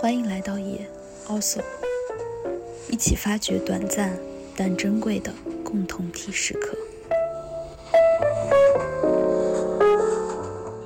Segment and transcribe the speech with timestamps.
[0.00, 0.78] 欢迎来到野
[1.26, 1.58] Also，
[2.88, 4.16] 一起发掘短暂
[4.56, 5.32] 但珍贵的
[5.64, 6.78] 共同体时刻。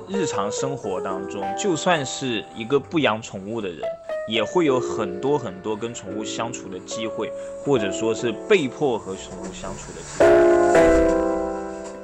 [0.09, 3.81] 日常生活当中，就算是一个不养宠物的人，
[4.27, 7.31] 也会有很多很多跟宠物相处的机会，
[7.63, 10.73] 或者说是被迫和宠物相处的机会。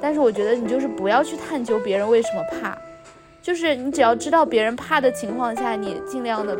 [0.00, 2.78] 但是我觉得你就是不要去探究别人为什么怕，
[3.42, 6.56] 就是你只要知道别人怕的情况下，你尽量的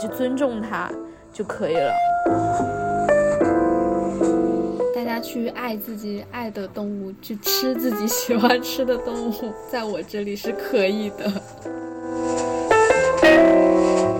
[0.00, 0.90] 就尊重它
[1.32, 1.92] 就可以了。
[4.94, 11.26] 大家去爱自己爱的动物，去吃自己喜欢吃的动物，在我这里是可以的。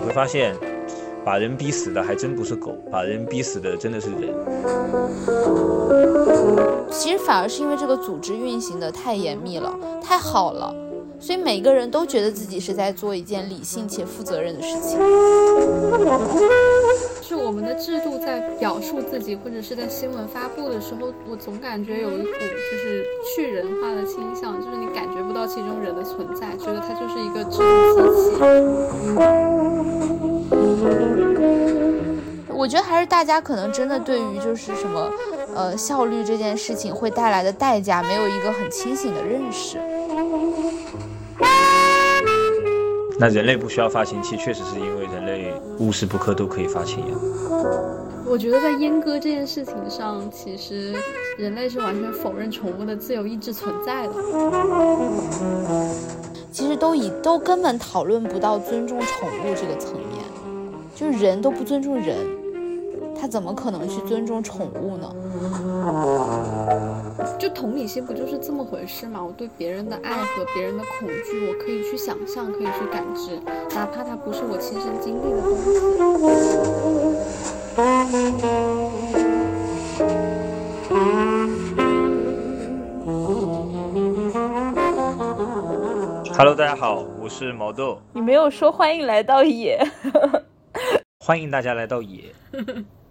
[0.01, 0.55] 你会发现，
[1.25, 4.34] 把人逼死的还真不是狗，把人逼死的真的是人。
[6.91, 10.75] 其实反而是因为这个组织运行的太严密了，太好了，
[11.21, 14.99] 所以每个人都觉得自己是在做一件理性且负责任的事情。
[17.23, 28.39] 是我们的制度在表述自己，或者是在新闻发布的时候，我总感觉有一股就是去人化的倾向，就是你感觉不到其中人的存在，觉得它就是一个制度机器。
[32.51, 35.11] 我觉得还是大家可能真的对于就是什么。
[35.55, 39.77] 呃，效率这件事情会带来的代价，没有一个很清醒的认识。
[43.19, 47.14] 那人类不需要发情期，确实是因为人类无时不刻都可以发情呀。
[48.24, 50.94] 我觉得在阉割这件事情上，其实
[51.36, 54.12] 人类是完全否认宠物的自由意志存在的。
[56.52, 60.24] 其实都以都根本讨论不到尊重宠物这个层面，
[60.94, 62.16] 就是人都不尊重人。
[63.20, 65.11] 他怎么可能去尊重宠物呢？
[67.39, 69.22] 就同理心不就是这么回事吗？
[69.25, 73.39] 我对别人的爱和别人的恐惧，我可以去想象，可以去感知，
[73.77, 75.78] 哪怕它不是我亲身经历的东西。
[86.36, 88.01] Hello，大家好，我是毛豆。
[88.13, 89.80] 你没有说欢迎来到野。
[91.24, 92.34] 欢迎大家来到野。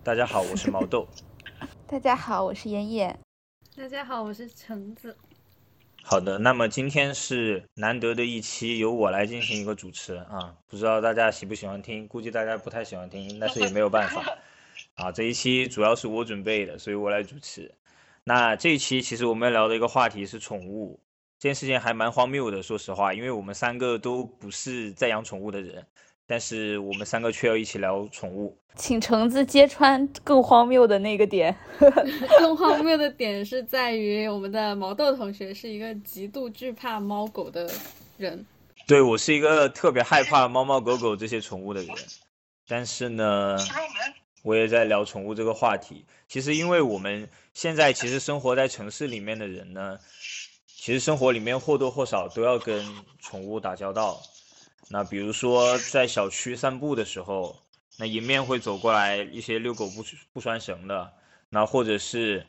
[0.04, 1.08] 大家好，我是毛豆。
[1.88, 3.18] 大家好，我是妍妍。
[3.78, 5.16] 大家好，我是橙子。
[6.02, 10.56] 好的，那么今天是难得的一期，由我来进行一个主持啊。
[10.68, 14.40] 不知道大家喜不喜欢听，估计大家不太喜欢听，但是也没有办法
[14.96, 15.12] 啊。
[15.12, 17.72] 这一期主要是我准备的，所以我来主持。
[18.24, 21.00] 那这一期其实我们要聊的一个话题是宠物，
[21.38, 25.86] 这件事情还蛮荒谬的，说实话，因为我们三个都不是在养宠物的人。
[26.30, 31.56] 但是我们三个却要一起聊宠物，请橙子揭穿更荒谬的那个点。
[32.38, 37.72] 更荒谬的点是在于我们的毛豆同学是一个极度惧怕猫狗的
[38.18, 38.46] 人。
[38.86, 41.96] 对我是一个特别害怕猫猫狗狗这些宠物的人。
[42.68, 43.58] 但是呢，
[44.44, 46.06] 我也在聊宠物这个话题。
[46.28, 49.98] 其实因为我们现在其实生活在城市里面的人呢，
[50.68, 52.86] 其实生活里面或多或少都要跟
[53.22, 54.22] 宠物打交道。
[54.90, 57.58] 那比如说在小区散步的时候，
[57.98, 61.14] 那迎面会走过来一些遛狗不不拴绳的，
[61.50, 62.46] 那或者是，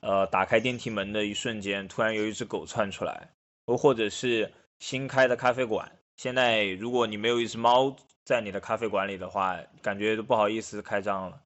[0.00, 3.30] 呃，打开电梯门的一瞬间，突然有一只狗窜出来，
[3.66, 7.94] 又或者是新开的咖啡馆，现在如果你没有一只猫
[8.24, 11.42] 在你的咖啡馆里的话，感觉都不好意思开张了。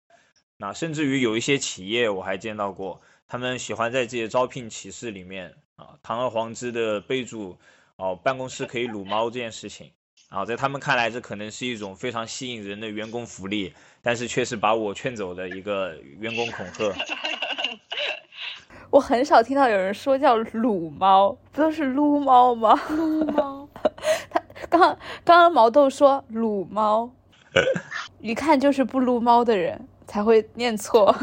[0.58, 7.58] 那甚至于有一些企业我还见到过，他们喜欢在这些招聘启事里面啊，堂而皇之的备注
[7.96, 9.90] 哦，办公室可以撸猫这件事情。
[10.28, 13.72] 啊，在他们看来，这可能是一种非常吸引人的员工福利，
[14.02, 16.92] 但是却是把我劝走的一个员工恐吓。
[18.90, 22.74] 我很少听到有人说叫“撸猫”，不都是“撸猫”吗？
[22.90, 23.68] 撸猫。
[24.70, 27.10] 他刚刚刚毛豆说“撸猫
[28.20, 31.14] ”，一看就是不撸猫的人才会念错。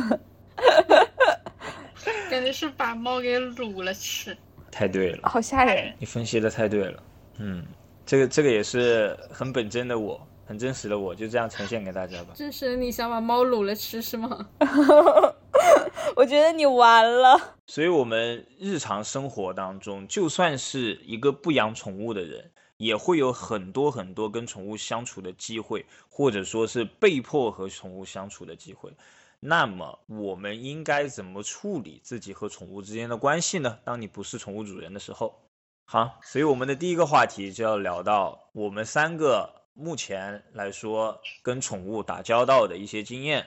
[2.29, 4.35] 感觉是把猫给撸了吃。
[4.71, 5.93] 太对了，好吓人。
[5.99, 7.03] 你分析的太对了，
[7.37, 7.65] 嗯。
[8.05, 12.33] 这个这个也是很本真的我，很真实的我，就这样呈现给大家吧。
[12.35, 14.50] 这是你想把猫卤了吃是吗？
[16.15, 17.55] 我觉得你完了。
[17.65, 28.91] 所以，我们日常生活当中，就算是一个不养宠物的人，也会有很多很多跟宠物相处的机会，或者说是被迫和宠物相处的机会。
[29.39, 33.79] 那么，我们应该怎么处理自己和宠物之间的关系呢？
[33.85, 35.39] 当你不是宠物主人的时候。
[35.85, 43.45] 好，所以我们的第一个话题就要聊到我们三个目前来说跟宠物打交道的一些经验，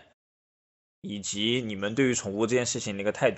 [1.00, 3.36] 以及你们对于宠物这件事情的一个态度。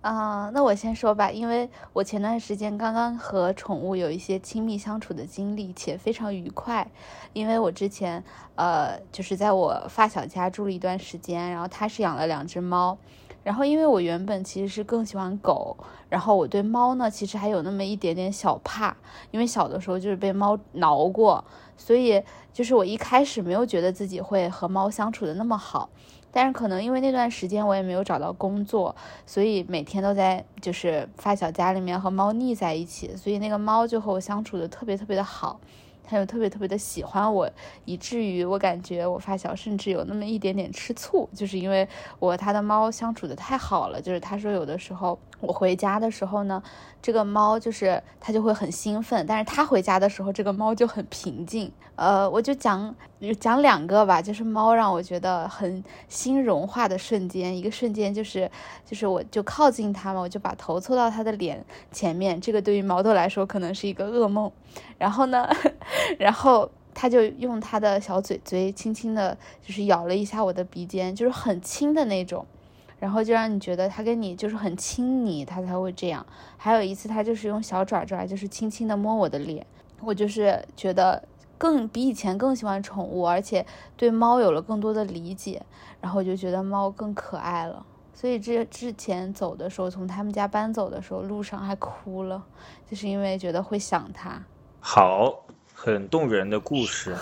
[0.00, 6.90] 啊、那我先说吧，因为我前段时间刚刚和宠物有一些亲密相处的经历，且非常愉快。
[7.34, 8.24] 因为我之前
[8.54, 12.96] 呃，就是在我发小家住了一段时间，然后他是养了两只猫，
[13.42, 15.76] 然后因为我原本其实是更喜欢狗，
[16.08, 18.96] 然后我对猫呢其实还有那么一点点小怕，
[19.30, 21.44] 因为小的时候就是被猫挠过，
[21.76, 22.22] 所以
[22.52, 25.88] 就是我一开始没有觉得自己会和猫相处的那么好。
[26.32, 28.94] 但是可能因为那段时间我也没有找到工作，
[29.26, 35.58] 所以每天都在就是发小家里面和猫腻在一起，所以那个猫就和我相处的特别特别的好，
[36.10, 37.48] 他又特别特别的喜欢我，
[37.84, 44.02] 以至于我感觉我发小甚至有那么一点点吃醋，就是因为我和他的猫相处的太好了。
[44.02, 46.60] 就是他说有的时候我回家的时候呢，
[47.00, 51.70] 这个猫就是他就会很兴奋，但是他回家的时候，这个猫就很平静。
[51.94, 52.92] 呃，我就讲
[53.38, 58.50] 讲两个吧，就是猫让我觉得很心融化的瞬间，一个瞬间就是
[58.86, 64.50] 就是我就靠近它嘛，我就把头凑到它的脸前面，这个对于毛豆来说可能是一个噩梦。
[64.96, 65.48] 然后呢，
[66.18, 72.46] 然后它就用它的小嘴嘴轻轻的，就是咬了一下我的鼻尖，就是很轻的那种。
[72.98, 76.24] 然后就让你觉得它跟你就是很亲昵，它才会这样。
[76.58, 79.66] 还有一次，它就是用小爪爪，就是轻轻的摸我的脸，
[80.02, 81.22] 我就是觉得
[81.60, 85.60] 更比以前更喜欢宠物，而且对猫有了更多的理解，
[86.00, 87.84] 然后我就觉得猫更可爱了。
[88.14, 92.42] 所以这之前走的时候，从他们家搬走的时候，路上还哭了，
[92.90, 94.42] 就是因为觉得会想它。
[94.80, 97.14] 好，很动人的故事，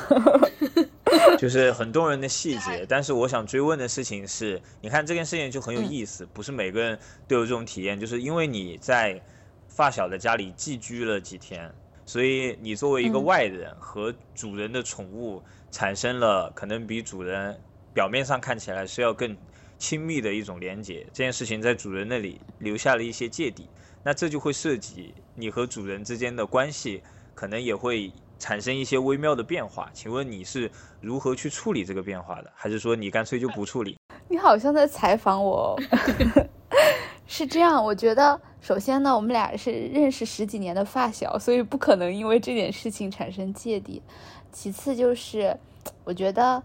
[1.36, 2.86] 就是很动人的细节。
[2.88, 6.96] 但是我想追问的事情是，你看这件事情就很有意思，不是每个人
[7.26, 9.20] 都有这种体验，就是因为你在
[9.66, 11.72] 发小的家里寄居了几天，
[12.08, 17.54] 所以你作为一个嗯外人和主人的宠物产生了可能比主人
[17.92, 19.36] 表面上看起来是要更
[19.76, 21.06] 亲密的一种连接。
[21.12, 23.68] 这件事情在主人那里留下了一些芥蒂，
[24.02, 27.02] 那这就会涉及你和主人之间的关系，
[27.34, 29.90] 可能也会产生一些微妙的变化。
[29.92, 30.70] 请问你是
[31.02, 32.50] 如何去处理这个变化的？
[32.54, 33.98] 还是说你干脆就不处理？
[34.30, 35.82] 你好像在采访我哦，
[37.28, 37.84] 是这样。
[37.84, 44.02] 我觉得，首先呢，我们俩是认识十几年的发小，所以不可能因为这点事情产生芥蒂。
[44.50, 45.56] 其次就是，
[46.04, 46.60] 我觉得，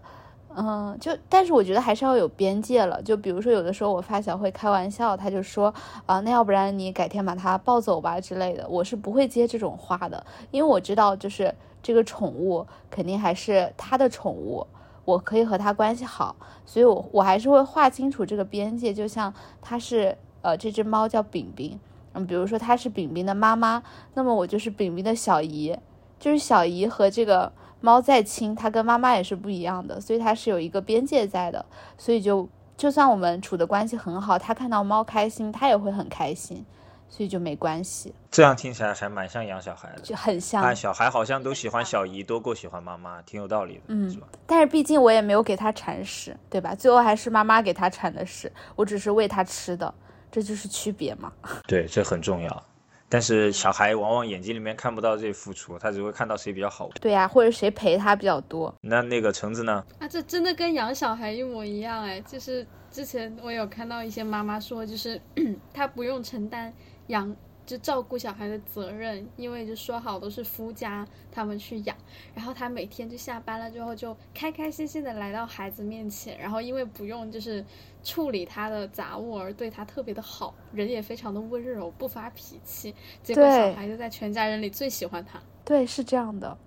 [0.56, 3.00] 嗯，就但是我觉得还是要有边界了。
[3.02, 5.72] 就比如说，有的时候我发小会开玩笑，他就说
[6.06, 8.66] 啊，那要不然你改天把它抱走吧之类的。
[8.68, 14.66] 我是不会接这种话的，因为我知道，就是这个宠物肯定还是他的宠物。
[15.04, 16.34] 我可以和他关系好，
[16.64, 18.94] 所以我我还是会划清楚这个边界。
[18.94, 21.80] 就像他是呃这只猫叫饼饼，
[22.12, 23.82] 嗯，比如说它是饼饼的妈妈，
[24.12, 25.74] 那么我就是饼饼的小姨，
[26.20, 27.50] 就是小姨和这个
[27.80, 31.64] 猫再亲，它跟妈妈也是不一样的，所以它是有一个边界在的。
[31.96, 32.46] 所以就
[32.76, 36.64] 就算我们处的关系很好，它看到猫开心，它也会很开心，
[37.08, 40.02] 所以就没关系，这样听起来还蛮像养小孩的。
[40.02, 40.62] 就很像。
[40.62, 44.26] 但小孩好像都喜欢小姨多过喜欢妈妈，挺有道理的，嗯是吧？
[44.46, 46.74] 但是毕竟我也没有给它铲屎，对吧？
[46.74, 49.92] 最后还是妈妈给它铲的屎，我只是喂它吃的，
[50.34, 51.32] 这就是区别嘛。
[51.68, 52.64] 对，这很重要。
[53.08, 56.88] 但是小孩往往眼睛里面看不到这些付出，他只会看到谁比较好。
[57.00, 58.74] 对呀、或者谁陪他比较多。
[58.80, 59.84] 那那个橙子呢？
[60.00, 62.20] 啊，这真的跟养小孩一模一样哎！
[62.22, 65.20] 就是之前我有看到一些妈妈说，就是
[65.72, 66.74] 她不用承担
[67.06, 67.32] 养
[67.66, 71.96] 就照顾小孩的责任，因为就说好都是夫家他们去养，
[72.34, 77.64] 然后他每天就下班了之后就开开心心的来到孩子面前，然后因为不用就是
[78.02, 85.40] 处理他的杂物而对他特别的好，人也非常的温柔，不发脾气，结果小孩就在全家人里最喜欢他。
[85.64, 86.58] 对，是这样的，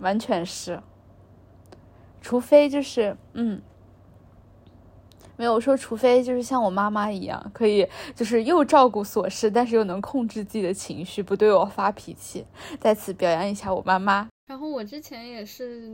[0.00, 0.82] 完全是。
[2.20, 3.62] 除非就是，嗯，
[5.36, 12.44] 没有说，除非就是像我妈妈一样，可以就是又照顾琐事，但是又能控制自己的情绪，不对我发脾气。
[12.80, 14.28] 在此表扬一下我妈妈。
[14.46, 15.90] 然后我之前也是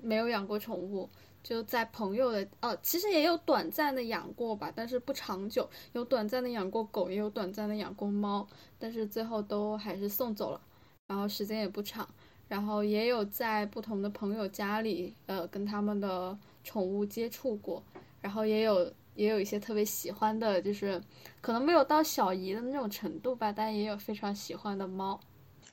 [0.00, 1.08] 没有养过宠物，
[1.42, 5.68] 就在朋友的哦，其实也有短暂的养过吧，但是不长久。
[5.92, 8.46] 有短暂的养过狗，也有短暂的养过猫，
[8.78, 10.60] 但是最后都还是送走了，
[11.08, 12.08] 然后时间也不长。
[12.48, 17.82] 然后也有在不同的朋友家里，呃，跟他们的宠物接触过，
[18.26, 21.00] 然后也有也有一些特别喜欢的，就是
[21.40, 25.20] 可能没有到小姨的那种程度吧，但也有非常喜欢的猫。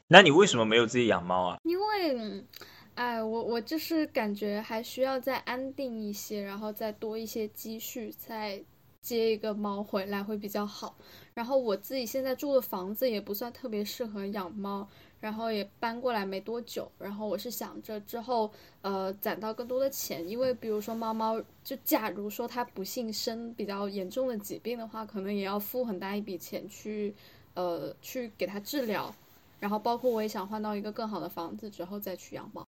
[0.08, 1.58] 那你为什么没有自己养猫啊？
[1.64, 2.46] 因为，嗯
[2.94, 8.64] 哎，我我就是感觉还需要再安定一些，然后再多一些积蓄，再
[9.02, 10.96] 接一个猫回来会比较好。
[11.34, 14.88] 然后我自己现在住的房子也不算特别适合养猫，
[15.24, 18.52] 然后也搬过来没多久，然后我是想着之后
[18.82, 27.16] 呃攒到更多的钱，因为比如说猫猫，就假如说它不幸生比较严重的疾病的话，可能也要付很大一笔钱去
[27.54, 29.16] 呃去给它治疗，
[29.62, 32.68] 然后包括我也想换到一个更好的房子之后再去养猫。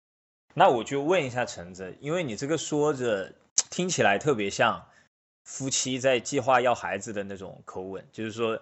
[0.55, 3.35] 那我就问一下橙子，因为你这个说着
[3.69, 4.81] 听起来特别像
[5.43, 8.57] 夫妻在计划要孩子的那种口吻，就是说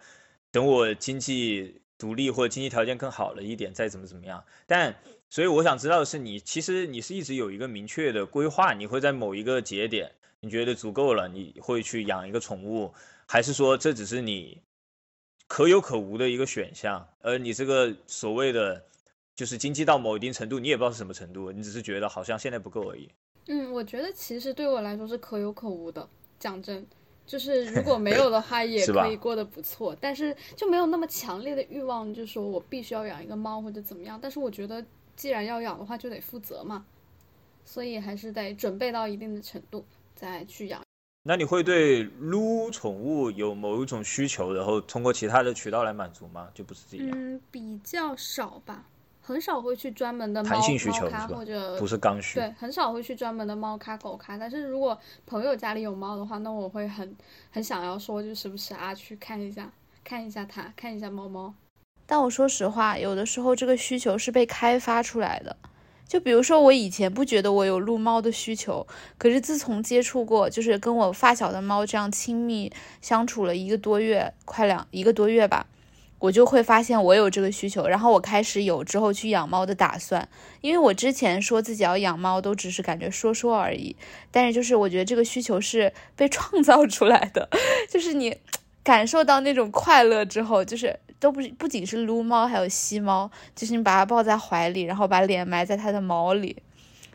[0.50, 4.42] 等我经济独立或者经济条件更好了一点再怎么怎么样。
[4.66, 4.96] 但
[5.30, 12.92] 所以我想知道的是，你其实你是一直有一个明确的规划，你会在某一个节点你觉得足够了，你会去养一个宠物，
[13.28, 14.60] 还是说这只是你
[15.46, 17.06] 可有可无的一个选项？
[17.20, 18.84] 而你这个所谓的。
[19.34, 23.08] 就是经济到某一定程度，你也不知道是什么程度，你只是觉得好像现在不够而已。
[23.46, 26.06] 嗯，我觉得其实对我来说是可有可无的。
[26.38, 26.86] 讲真，
[27.26, 29.96] 就是如果没有的话，也 可以过得不错。
[30.00, 34.18] 但是就没有那么强烈的欲望，就说我必须要养一个猫或者怎么样。
[34.20, 34.84] 但是我觉得，
[35.16, 36.84] 既然要养的话，就得负责嘛，
[37.64, 40.82] 所以还是得准备到一定的程度再去养。
[41.24, 46.48] 那你会对撸宠物有某一种需求，然后通过其他的渠道来满足吗？
[46.52, 47.10] 就不是自己养？
[47.12, 48.84] 嗯，比较少吧。
[49.24, 54.36] 很少会去专门的猫猫咖或者不是刚需，对，很少会去专门的猫咖狗咖。
[54.36, 57.16] 但是如果朋友家里有猫的话，那我会很
[57.50, 59.70] 很想要说，就时不时啊去看一下，
[60.02, 61.54] 看一下它，看一下猫猫。
[62.04, 65.56] 但我说实话，有的时候这个需求是被开发出来的。
[66.04, 68.86] 就比如说我以前不觉得我有撸猫的需求，
[69.16, 75.66] 可是自从接触过，就是跟我发小的猫这样亲密相处了一个多月，快两一个多月吧。
[76.22, 80.28] 我就会发现我有这个需求，然后我开始有之后去养猫的打算。
[80.60, 83.96] 因为我之前说自己要养猫，都只是感觉说说而已。
[84.30, 87.48] 但是就是我觉得这个需求是被创造出来的，
[87.90, 88.38] 就是你
[88.84, 96.62] 感受到那种快乐之后，就是都不不仅是撸猫，还有吸猫，就是你把它抱在怀里，然后把脸埋在它的毛里，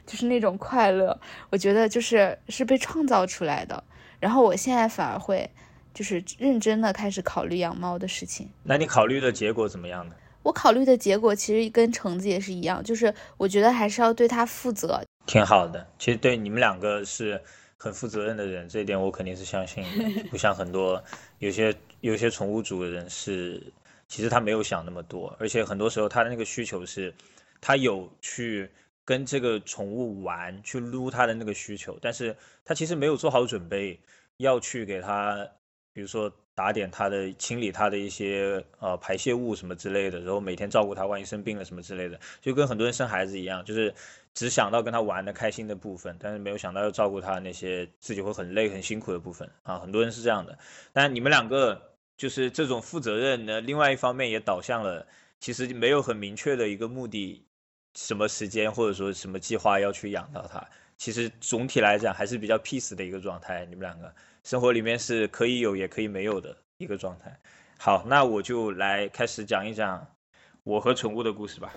[0.06, 1.18] 就是那种快乐。
[1.50, 3.86] 我觉得就是是被创造出来的。
[4.20, 5.50] 然后我现在反而会。
[5.98, 8.48] 就是认真的开始考虑养猫的事情。
[8.62, 10.14] 那你考虑的结果怎么样呢？
[10.44, 15.02] 我考虑的结果其实跟橙子也是一样，就是我觉得还是要对它负责。
[15.26, 17.42] 挺好的，其实对你们两个是
[17.78, 20.24] 很负责任的人，这一点我肯定是相信的。
[20.30, 21.04] 不像很多
[21.40, 23.74] 有些有些宠物主人是，
[24.08, 27.12] 其实他没有想那么多，而且很多时候他的那个需求是，
[27.60, 28.70] 他有去
[29.04, 34.00] 跟这个宠物玩，去撸它的那个需求，但是他其实没有做好准备
[34.38, 35.50] 要去给他。
[35.98, 43.92] 比如说打点它的、清理它的一些呃排泄物什么之类的，然后每天照顾它，万一生病了什么之类的，就跟很多人生孩子一样，就是
[44.36, 50.56] 只想到跟他玩的开心的部分，但是没有想到要照顾他那些自己会很累很辛苦的部分啊，很多人是这样的。
[50.94, 51.82] 但你们两个
[52.16, 55.08] 就是这种负责任呢，另外一方面也导向了，
[55.40, 57.44] 其实没有很明确的一个目的，
[57.96, 60.64] 什么时间或者说什么计划要去养到它，
[60.96, 64.14] 其实总体来讲还是比较 peace 的一个状态，你们两个。
[64.48, 67.38] 生活里面是可以有也可以没有的一个状态。
[67.78, 70.08] 好，那我就来开始讲一讲
[70.64, 71.74] 我和宠物的故事吧。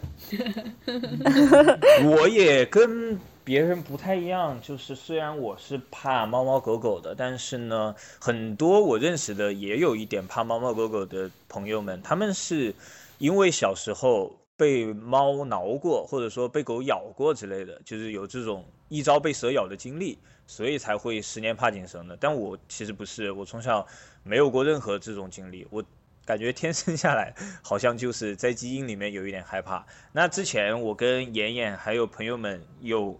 [2.07, 12.73] 我也跟别人不太一样，就是虽然我是怕猫猫狗狗的，但是呢，很多我认识的也有一点怕猫猫狗狗的朋友们，他们是
[13.19, 20.19] 因为小时候被猫挠过，或者说被狗咬过之类的，就是有这种一朝被蛇咬的经历。
[20.47, 23.87] 所以才会十年怕井绳的，但我其实不是，我从小
[24.25, 25.81] 没有过任何这种经历，我
[26.25, 27.33] 感觉天生下来
[27.63, 29.87] 好像就是在基因里面有一点害怕。
[30.11, 33.17] 那之前我跟妍妍还有朋友们有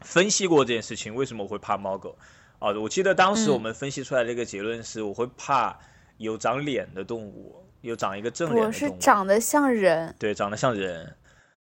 [0.00, 2.16] 分析过这件事情，为什么我会怕猫狗？
[2.60, 5.78] 啊，我记得当时我们分析出来的一个结论是，我会怕
[6.16, 11.14] 有长脸的动物，有长一个正脸的动物，是长得像人，对，长得像人，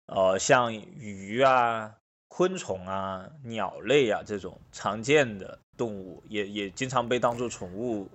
[0.07, 1.89] 呃，像鱼啊。
[2.35, 8.09] 昆虫啊、鸟类啊这种常见的动物，也也经常被当做宠物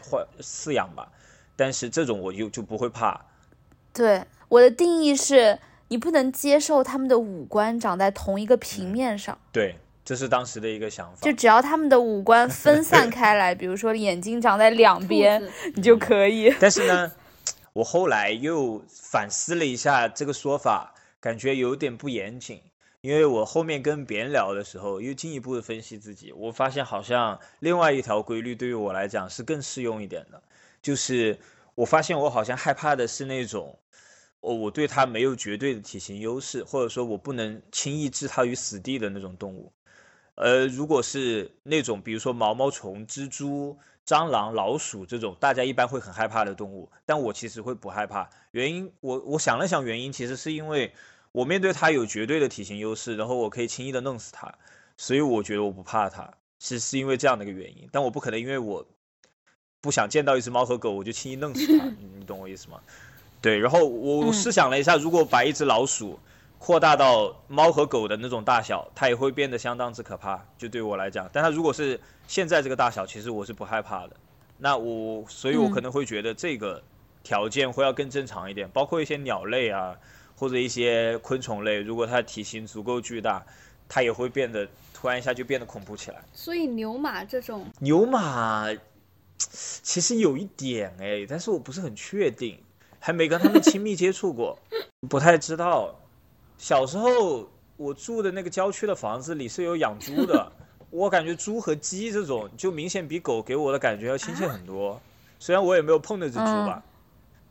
[0.00, 1.10] 或饲养吧。
[1.56, 3.20] 但是这种我就就不会怕。
[3.92, 9.36] 对我的定义是，你不能接受它们的五官长在同一个平面上。
[9.50, 11.18] 对，这是当时的一个想法。
[11.20, 15.42] 就只要它们的五官分散开来， 比如说眼睛长在两边，
[15.74, 16.54] 你就可以。
[16.60, 17.10] 但是呢，
[17.72, 22.62] 我后来又反思了一下这个说法，感觉有点不严谨。
[23.04, 30.42] 因为我后面跟别人聊的时候，又进一步的分析自己，我发现好像另外一条规律对于我来讲是更适用一点的，
[30.80, 31.38] 就是
[31.74, 33.78] 我发现我好像害怕的是那种，
[34.40, 39.70] 哦，我对它没有绝对的体型优势，或者说我不能轻易置它于死地的那种动物。
[40.36, 48.30] 呃，如果是那种比如说毛毛虫、蜘蛛蟑螂、老鼠这种大家一般会很害怕的动物，但我其实会不害怕。
[48.52, 50.94] 原因我我想了想，原因其实是因为
[51.34, 54.54] 我面对它有绝对的体型优势，然后我可以轻易的弄死它，
[54.96, 57.88] 所以我觉得我不怕它，是是因为这样的一个原因。
[57.90, 58.86] 但我不可能因为我
[59.80, 62.80] 不想见到一只猫和狗，我就轻易弄死它， 你你懂我意思吗？
[63.42, 66.16] 对，然后我试想了一下，如果把一只老鼠
[66.60, 70.46] 扩大到猫和狗的那种大小，它也会变得相当之可怕。
[70.56, 74.16] 就对我来讲，但它如果是现在这个大小，其实我是不害怕的。
[74.56, 76.80] 那我，所以我可能会觉得这个
[77.24, 79.98] 条件会要更正常一点，包括一些鸟类啊，
[80.36, 83.44] 或者一些昆虫类，如果它体型足够巨大，
[83.88, 86.22] 它也会变得突然一下就变得恐怖起来。
[86.32, 88.68] 所以牛马这种，牛马
[89.36, 92.58] 其实有一点哎，但是我不是很确定，
[92.98, 94.58] 还没跟他们亲密接触过，
[95.08, 95.94] 不太知道。
[96.56, 100.50] 小时候我住的那个郊区的房子里是有养猪的，
[100.90, 105.00] 我感觉猪和鸡这种就明显比狗给我的感觉要亲切很多。
[105.38, 106.82] 虽然我也没有碰那只猪吧，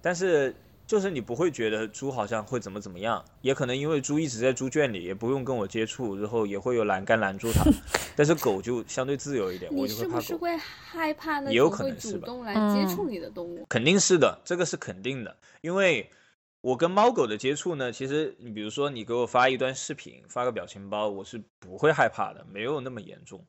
[0.01, 7.63] 但是就是你不会觉得猪好像会怎么怎么样，也可能因为猪一直在猪圈里，也不用跟我接触，然后也会有栏杆拦住它。
[8.15, 10.17] 但是狗就相对自由一点，我就会怕狗。
[10.17, 13.65] 你是不是会害怕那种会主动来接触你的动物？
[13.69, 16.09] 肯定是的，这个是肯定的，因为。
[16.63, 23.45] 我跟猫狗的接触呢，其实你比如说你给我发一段视频，发个表情包，我是不会害怕的，没有那么严重。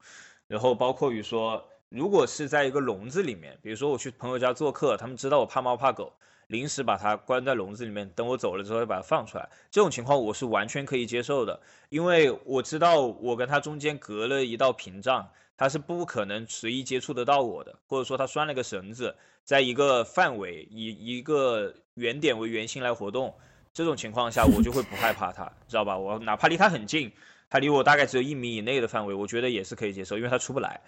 [0.48, 6.12] 然后包括于说，如果是在一个笼子里面，比如说我去朋友家做客，他们知道我怕猫怕狗，
[6.54, 15.28] 临时把它关在笼子里面，等我走了之后把它放出来，这种情况我是完全可以接受的，因为我知道我跟它中间隔了一道屏障。
[15.56, 23.32] 它是不可能随意接触得到我的，或者说它拴了个绳子，在一个范围以一个原点为圆心来活动，
[23.72, 25.96] 这种情况下我就会不害怕它，知道吧？
[25.96, 27.12] 我哪怕离它很近，
[27.48, 30.80] 它离我大概只有一米以内的范围，我觉得也是可以接受，因为它出不来。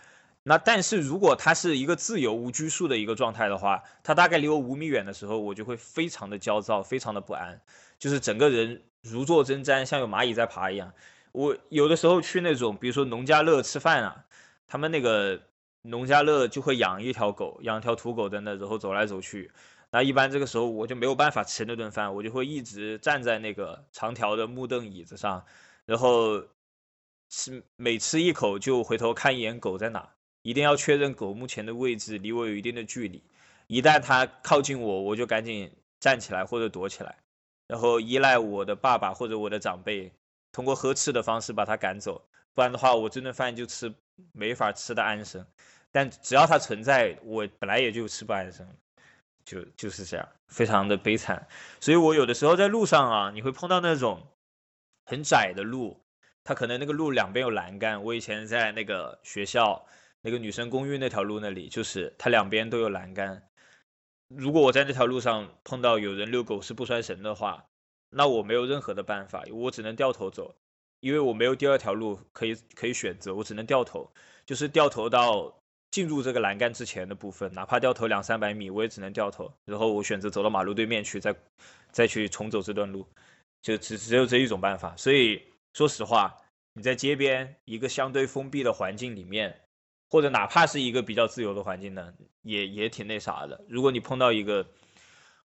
[0.49, 7.61] 那但是如果它是一个自由无拘束的一个状态的话，它大概离我五米远的时候，我就会非常的焦躁，非常的不安，
[7.99, 10.93] 就是整个人如坐针毡，像有蚂蚁在爬一样。
[11.33, 14.23] 我有的时候去那种，比如说农家乐吃饭啊。
[14.69, 15.41] 他们那个
[15.83, 19.53] 农家乐就会养一条狗，养条土狗在那，然后走来走去。
[19.93, 25.45] 那一般这个时候我就没有办法吃那顿饭，我就会一直站在那个长条的木凳椅子上，
[25.85, 26.43] 然后
[27.29, 30.16] 吃每吃一口就回头看一眼狗在哪，
[30.47, 33.21] 一定要确认狗目前的位置离我有一定的距离。
[33.67, 37.17] 一旦它靠近我，我就赶紧站起来或者躲起来，
[37.67, 40.13] 然后依赖我的爸爸或者我的长辈，
[40.53, 42.25] 通过呵斥的方式把它赶走。
[42.55, 43.93] 不然的话，我这顿饭就吃
[44.31, 45.45] 没法吃的安生。
[45.91, 48.65] 但只要它存在，我本来也就吃不安生，
[49.45, 51.45] 就就是这样，非常的悲惨。
[51.81, 54.25] 所以我有的时候在路上啊，你会碰到那种
[55.07, 56.01] 很窄的路，
[56.45, 58.05] 它可能那个路两边有栏杆。
[58.05, 59.85] 我以前在那个学校
[60.27, 63.41] 那个女生公寓那条路那里，就是它两边都有栏杆。
[64.27, 67.65] 如果我在那条路上碰到有人遛狗是不拴绳的话，
[68.11, 70.53] 那我没有任何的办法，我只能掉头走。
[70.99, 74.11] 因为我没有第二条路可以可以选择，我只能掉头，
[74.45, 75.55] 就是掉头到
[75.93, 79.53] 进入这个栏杆之前的部分，哪怕掉头两三百米，我也只能掉头。
[79.65, 81.33] 然后我选择走到马路对面去，再
[81.93, 83.07] 再去重走这段路，
[83.63, 84.97] 就只只有这一种办法。
[84.97, 85.41] 所以
[85.75, 86.37] 说实话，
[86.73, 89.61] 你在街边一个相对封闭的环境里面，
[90.09, 93.65] 或者哪怕是一个比较自由的环境呢，也也挺那啥的。
[93.69, 94.67] 如果你碰到一个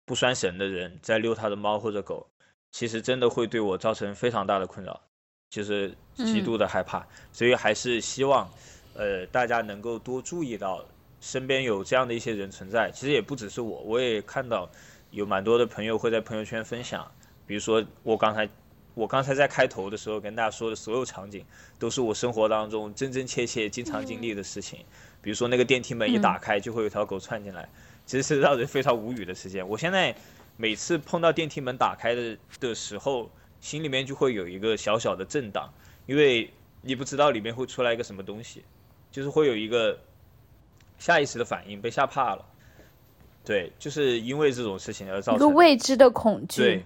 [0.06, 2.30] 不拴绳的人在遛他的猫或者狗，
[2.72, 5.02] 其实真的会对我造成非常大的困扰。
[5.50, 8.50] 就是极度的害怕，所以还是希望，
[8.94, 10.82] 呃，大家能够多注意到
[11.20, 12.90] 身边有这样的一些人存在。
[12.92, 14.70] 其实也不只是我，我也看到
[15.10, 17.06] 有蛮多的朋友会在朋友圈分享。
[17.46, 18.48] 比如说我刚才，
[18.94, 21.46] 我刚才在开头的时候跟大家说的所有场景，
[21.80, 24.80] 都是我生活当中真真切切经常经历的事情。
[25.22, 27.70] 比如说那个电梯门一打开，就会有条狗窜进来，
[28.06, 29.68] 其实是让人非常无语的事件。
[29.68, 30.16] 我现在
[30.58, 33.30] 每次碰到电梯门打开的的时候。
[33.62, 35.72] 心里面就会有一个小小的震荡，
[36.08, 36.52] 因为
[36.82, 38.64] 你不知道里面会出来一个什么东西，
[39.12, 40.00] 就是会有一个
[40.98, 42.44] 下意识的反应，被吓怕了。
[43.46, 46.60] 对，就是因为这种事情而造成一个未知的恐惧。
[46.60, 46.84] 对，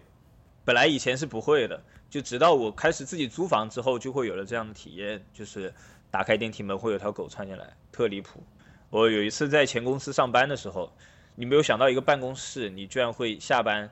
[0.65, 1.81] 本来以前是不会的，
[2.15, 5.73] 就直到我开始自己租房之后，就会有了这样的体验，就是
[6.10, 8.41] 打开电梯门会有条狗窜进来，特离谱。
[8.89, 10.89] 我有一次在前公司上班的时候，
[11.36, 13.91] 你没有想到一个办公室，你居然会下班。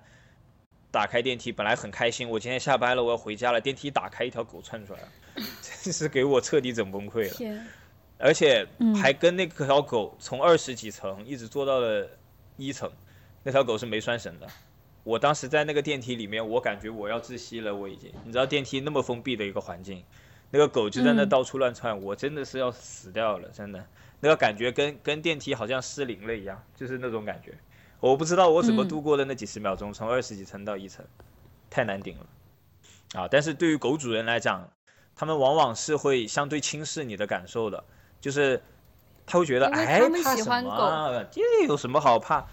[0.90, 3.60] 打开电梯，本来很开心，我今天下班了，我要回家了。
[3.60, 5.08] 电梯打开，一条狗窜出来了，
[5.84, 7.66] 真是给我彻底整崩溃了。
[8.20, 12.10] 而且还跟那条狗从二十几层一直坐到了
[12.56, 12.90] 一层，
[13.44, 14.48] 那条狗是没拴绳的。
[15.04, 18.12] 我当时在那个电梯里面，我感觉我要窒息了，我已经。
[18.24, 20.04] 你知道电梯那么封闭的一个环境，
[20.50, 23.86] 那个狗就在那嗯到处乱窜，我真的是要死掉了，真的，
[24.22, 27.54] 那个感觉跟跟电梯好像失灵了一样，就是那种感觉。
[28.00, 31.06] 我不知道我怎么嗯度过的那几十秒钟，从二十几层到一层，
[31.70, 32.26] 太难顶了。
[33.22, 34.70] 啊，但是对于狗主人来讲，
[35.16, 37.84] 他们往往是会相对轻视你的感受的，
[38.20, 38.62] 就是
[39.26, 41.26] 他会觉得，哎怕什喜欢么啊？
[41.32, 42.46] 这有什么好怕？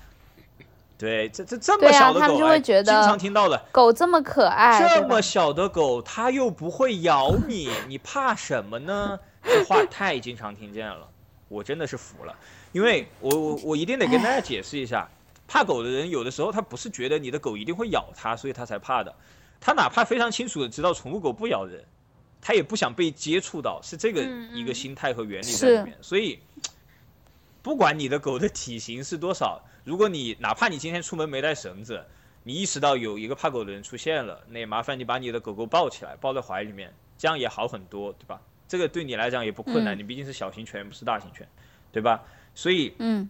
[1.00, 9.18] 对，这这这么小的狗，他们就会哎觉得经常听到的，狗这么可爱，这么小的狗，它又不会咬你，你怕什么呢？
[9.42, 11.08] 这话太经常听见了，
[11.48, 12.36] 我真的是服了。
[12.72, 15.08] 因为我我我一定得跟大家解释一下，
[15.48, 19.14] 怕狗的人有的时候他不是觉得你的狗一定会咬他，所以他才怕的，
[19.58, 21.82] 他哪怕非常清楚的知道宠物狗不咬人，
[22.42, 25.96] 他也不想被接触到，是这个嗯一个嗯心态和原理在里是面。
[26.02, 26.38] 所以，
[27.62, 32.04] 不管你的狗的体型是多少，如果你哪怕你今天出门没带绳子，
[32.42, 38.40] 你意识到有一个怕狗的人出现了，那也麻烦你把你的狗狗抱起来，抱在怀里面，这样也好很多，对吧？
[38.68, 41.46] 这个对你来讲也不困难，嗯你毕竟是小型犬，不是大型犬，
[41.92, 42.22] 对吧？
[42.54, 43.28] 所以嗯，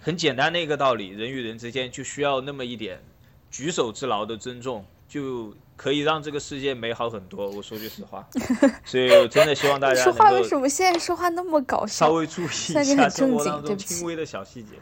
[0.00, 3.02] 很简单的一个道理，人与人之间就需要那么一点
[3.50, 7.50] 举手之劳的尊重，就可以让这个世界美好很多。
[7.50, 8.28] 我说句实话，
[8.84, 12.06] 所以我真的希望大家说话为什么现在说话那么搞笑？
[12.06, 12.48] 稍微注意一
[12.84, 14.76] 下生活当中轻微的小细节。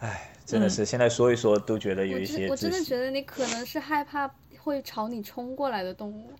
[0.00, 6.32] 唉，真的嗯是现在说一说都觉得有一些真我真的觉得你可能是害怕会朝你冲过来的动物，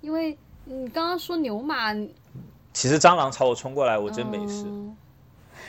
[0.00, 1.94] 因为你刚刚说牛马，
[2.72, 4.64] 其实蟑螂朝我冲过来，我真没事。
[4.66, 4.96] 嗯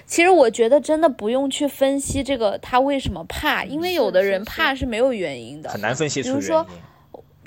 [0.08, 5.70] 其实我觉得真的不用去分析这个他为什么怕，因为有的人怕是没有原因的。
[5.70, 6.66] 很难分析比如说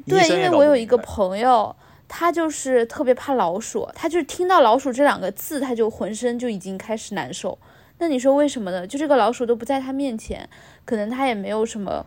[0.06, 0.14] 因。
[0.14, 1.74] 对，因为我有一个朋友，
[2.08, 7.58] 他就是特别怕老鼠，他就是听到老鼠这两个字，他就浑身就已经开始难受。
[8.04, 8.86] 那你说为什么呢？
[8.86, 10.46] 就这个老鼠都不在他面前，
[10.84, 12.04] 可能他也没有什么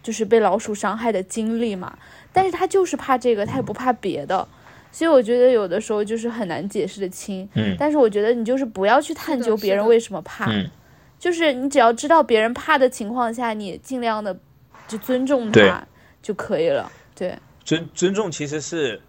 [0.00, 1.98] 就是被老鼠伤害的经历嘛，
[2.32, 4.46] 但是他就是怕这个，他也不怕别的。
[4.92, 10.70] 所以我觉得有的时候就是很难解释的清，嗯但是我觉得你就是不要去探究别人为什么怕，嗯，
[11.18, 14.38] 就是你只要知道别人怕的情况下，你尽量的
[14.86, 15.84] 就尊重他
[16.22, 16.92] 就可以了。
[17.16, 19.00] 对，尊尊重其实是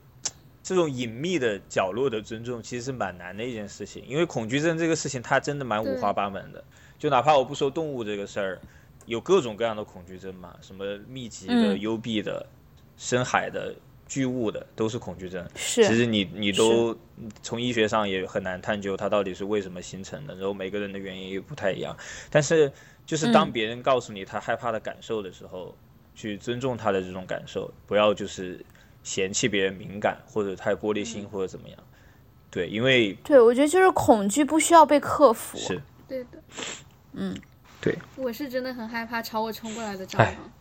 [0.63, 4.03] 这种隐秘的角落的尊重，其实是蛮难的一件事情。
[4.07, 6.63] 因为恐惧症这个事情，它真的蛮五花八门的。
[6.99, 8.61] 就哪怕我不说动物这个事儿，
[9.07, 12.45] 有各种各样的恐惧症嘛，什么密集的、嗯幽闭的、
[12.95, 13.73] 深海的、
[14.07, 15.43] 巨物的，都是恐惧症。
[15.55, 15.83] 是。
[15.87, 16.95] 其实你你都
[17.41, 21.97] 从医学上也很难探究它到底是为什么形成的，然后每个人的原因也不太一样。
[22.29, 22.71] 但是
[23.03, 25.75] 就是当嗯别人告诉你他害怕的感受的时候，
[26.13, 28.63] 去尊重他的这种感受，不要就是
[29.03, 31.77] 嫌弃别人敏感或者太玻璃心或者怎么样。
[32.49, 35.57] 对，因为对，我觉得就是恐惧不需要被克服。
[35.57, 36.29] 是对的，
[37.13, 37.33] 嗯，
[37.79, 40.51] 对，我是真的很害怕朝我冲过来的蟑哎螂。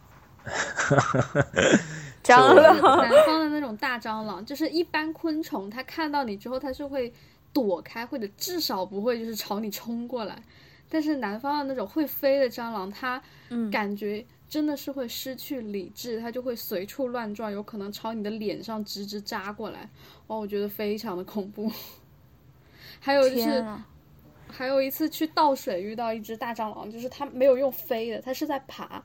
[2.22, 7.12] 蟑螂， 我南方的那种大蟑螂，就是一般昆虫，它看到你之后，它是会
[7.52, 10.40] 躲开，或者至少不会就是朝你冲过来。
[10.88, 19.88] 但是南方的那种会飞的蟑螂，它嗯，感觉真的是会失去理智，它就会随处乱撞，有可能朝你的脸上直直扎过来。
[20.26, 21.70] 哦，我觉得非常的恐怖。
[22.98, 23.64] 还有就是
[24.48, 29.00] 还有一次去倒水遇到一只大蟑螂，就是它没有用飞的，它是在爬，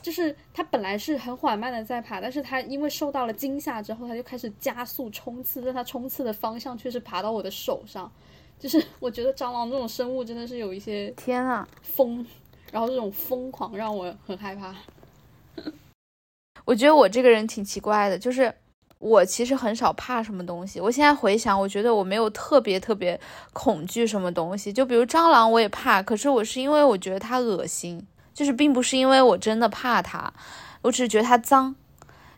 [0.00, 8.10] 就是它本来是很缓慢的在爬，但是它因为受到了惊吓之后，它就开始加速冲刺，但它冲刺的方向却是爬到我的手上。
[8.56, 11.68] 就是我觉得蟑螂这种生物真的是有一些天啊！
[11.82, 12.24] 疯，
[12.74, 14.74] 然后这种疯狂让我很害怕。
[16.66, 18.52] 我觉得我这个人挺奇怪的，就是
[18.98, 20.80] 我其实很少怕什么东西。
[20.80, 23.20] 我现在回想，我觉得我没有特别特别
[23.52, 24.72] 恐惧什么东西。
[24.72, 30.34] 就比如蟑螂，我也怕，可是我是因为我觉得它恶心，就是并不是因为我真的怕它，
[30.82, 31.76] 我只是觉得它脏。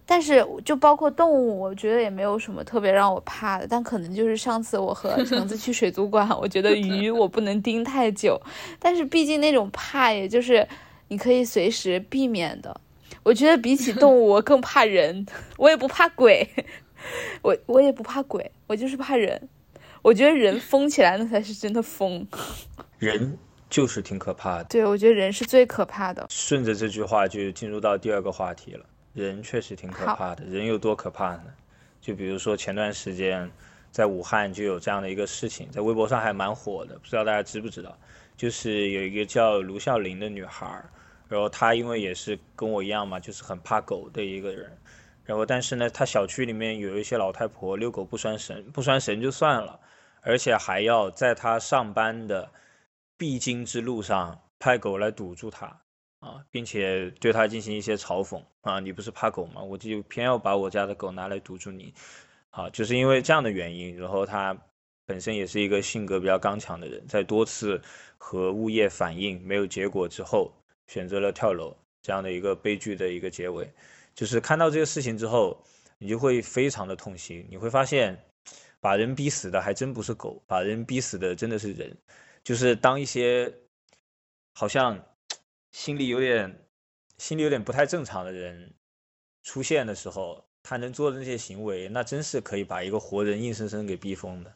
[0.09, 3.67] 但是就包括动物，我觉得也没有什么特别让我怕的。
[3.69, 8.41] 但可能就是上次我和橙子去水族馆，我觉得鱼我不能盯太久。
[8.79, 10.67] 但是毕竟那种怕，也就是
[11.09, 12.81] 你可以随时避免的。
[13.25, 15.27] 我觉得比起动物，我更怕人，
[15.59, 16.49] 我也不怕鬼，
[17.43, 19.49] 我我也不怕鬼，我就是怕人。
[20.03, 22.25] 我觉得人疯起来那才是真的疯。
[23.01, 23.37] 人
[23.69, 24.65] 就是挺可怕的。
[24.71, 26.25] 对，我觉得人是最可怕的。
[26.31, 28.87] 顺着这句话就进入到第二个话题了。
[29.17, 31.45] 人确实挺可怕的，人有多可怕呢？
[32.03, 33.51] 就比如说前段时间
[33.91, 37.99] 在武汉就有这样的一个事情，在微博上还蛮火的，不知道大家知不知道？
[38.37, 40.85] 就是有一个叫卢笑林的女孩儿，
[41.29, 44.71] 然后她因为也是跟我一样嘛，就是很怕狗的一个人，
[45.25, 49.81] 然后但是呢，她小区里面有一些老太婆遛狗不拴绳，不拴绳就算了，
[50.21, 52.51] 而且还要在她上班的
[53.17, 55.81] 必经之路上派狗来堵住她。
[56.21, 59.63] 啊，并且对他进行一些嘲讽啊，你不是怕狗吗？
[59.63, 61.93] 我就偏要把我家的狗拿来堵住你，
[62.51, 64.57] 啊，就是因为这样的原因，然后他
[65.05, 67.81] 本身也是一个性格比较刚强的人，在多次
[68.19, 70.53] 和物业反映没有结果之后，
[70.89, 73.71] 选择了跳楼，这样的一个悲剧的一个结尾。
[74.15, 75.63] 就是看到这个事情之后，
[75.99, 78.19] 你就会非常的痛心，你会发现，
[78.81, 81.97] 把人逼死的还真不是狗，把人逼死的真的是人。
[82.43, 83.53] 就是当一些
[84.55, 84.99] 好像
[85.77, 86.67] 心里有点
[87.19, 88.73] 心里有点不太正常的人
[89.43, 90.43] 出现的时候。
[90.63, 94.53] 他能做的那些行为，那真是可以把一个活人硬生生给逼疯的。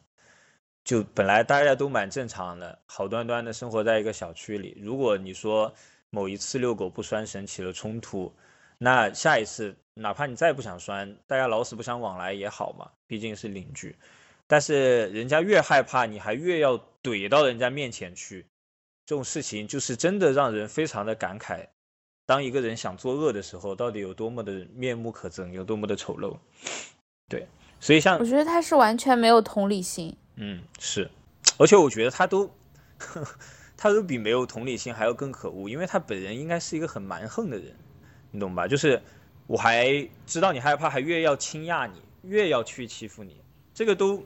[0.83, 4.77] 就本来大家都蛮正常的，好端端的生活在一个小区里。
[4.81, 5.73] 如果你说
[6.09, 8.35] 某一次遛狗不拴绳起了冲突，
[8.77, 13.95] 那下一次哪怕你再不想拴，大家老死不相往来也好嘛，毕竟是邻居。
[14.47, 18.47] 但是人家越害怕，你还越要怼到人家面前去，
[19.11, 21.67] 这种事情就是真的让人非常的感慨。
[22.25, 26.37] 当一个人想作恶的时候，到底有多么的面目可憎，有多么的丑陋？
[27.27, 27.45] 对，
[27.81, 30.15] 所以像我觉得他是完全没有同理心。
[30.37, 31.11] 嗯，是，
[31.57, 32.49] 而且我觉得他都，
[33.75, 37.75] 他都比没有同理心还要更可恶，因为他本人应该是一个很蛮横的人，
[38.31, 38.65] 你懂吧？
[38.65, 39.01] 就是
[39.45, 43.35] 我还知道你害怕，还越要倾轧你，越要去欺负你，
[43.73, 44.23] 这个都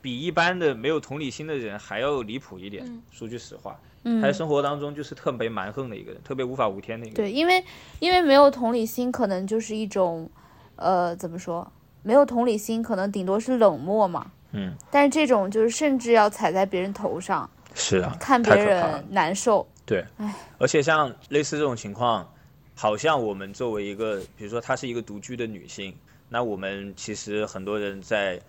[0.00, 3.02] 比一般的没有同理心的人还要离谱一点。
[3.10, 3.76] 说句实话。
[4.04, 7.30] 他在生活当中就是特别蛮横的一个人，特别无法无天的一个人。
[7.30, 7.64] 对，因为
[8.00, 10.28] 因为没有同理心，可能就是一种，
[10.74, 11.70] 呃，怎么说？
[12.02, 14.32] 没有同理心，可能顶多是冷漠嘛。
[14.50, 14.74] 嗯。
[14.90, 17.48] 但是这种就是甚至要踩在别人头上。
[17.74, 18.16] 是啊。
[18.18, 19.64] 看别人难受。
[19.86, 20.04] 对。
[20.16, 20.34] 唉。
[20.58, 22.28] 而且像类似这种情况，
[22.74, 25.94] 好像我们作为一个，比如说她是一个独居的女性，
[26.28, 28.40] 那我们其实很多人在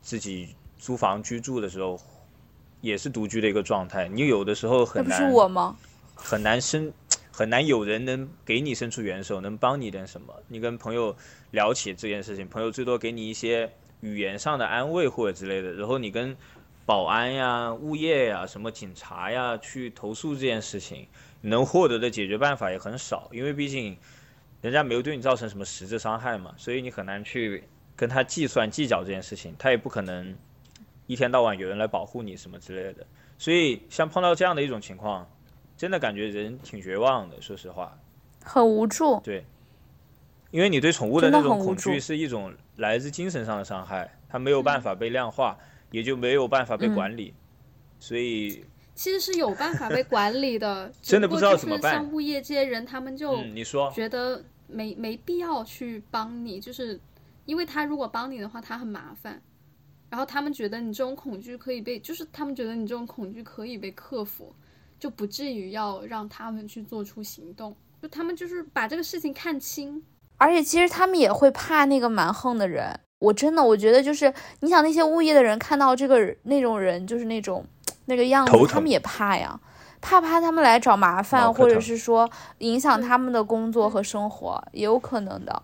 [0.00, 0.48] 自己
[0.78, 2.00] 租房居住的时候。
[2.80, 5.76] 也是独居的一个状态，你有的时候很难，不是我吗？
[6.14, 6.92] 很难伸，
[7.32, 10.34] 很难有人能给你伸出援手，能帮你点什么。
[10.46, 11.16] 你跟朋友
[11.50, 15.72] 聊起这件事情，朋友最多给你一些语言上的安慰或者之类的。
[15.72, 16.36] 然后你跟
[16.86, 21.06] 保安呀、物业呀、什么警察呀去投诉这件事情，
[21.40, 23.96] 能获得的解决办法也很少，因为毕竟
[24.60, 27.64] 人家没有对你造成什么实质伤害嘛，所以你很难去
[27.96, 30.36] 跟他计算计较这件事情，他也不可能。
[31.08, 33.04] 一天到晚有人来保护你什么之类的，
[33.38, 35.26] 所以像碰到这样的一种情况，
[35.74, 37.40] 真的感觉人挺绝望的。
[37.40, 37.98] 说实话，
[38.44, 39.18] 很无助。
[39.24, 39.44] 对，
[40.50, 45.58] 因为你对宠物的那种恐惧是一种来自精神上的伤害，它没有办法被量化，
[45.90, 47.32] 也就没有办法被管理。
[47.98, 48.62] 所以
[48.94, 51.94] 其实是有办法被管理的， 真的不知道怎么办。
[51.94, 57.00] 像物业这些人，他们就你说觉得没没必要去帮你，就是
[57.46, 59.40] 因为他如果帮你的话，他很麻烦。
[60.10, 64.54] 然后他们觉得你这种恐惧可以被，就是他们觉得你这种恐惧可以被克服，
[64.98, 67.76] 就不至于要让他们去做出行动。
[68.00, 70.02] 就他们就是把这个事情看清，
[70.36, 72.98] 而且其实他们也会怕那个蛮横的人。
[73.18, 77.66] 我真的我觉得就是你想那些物业的人看到这个那种人就是那种
[78.06, 79.60] 那个样子，他们也怕呀，
[80.00, 85.62] 怕怕他们来找麻烦，或者是说影响他们的工作和生活，也有可能的。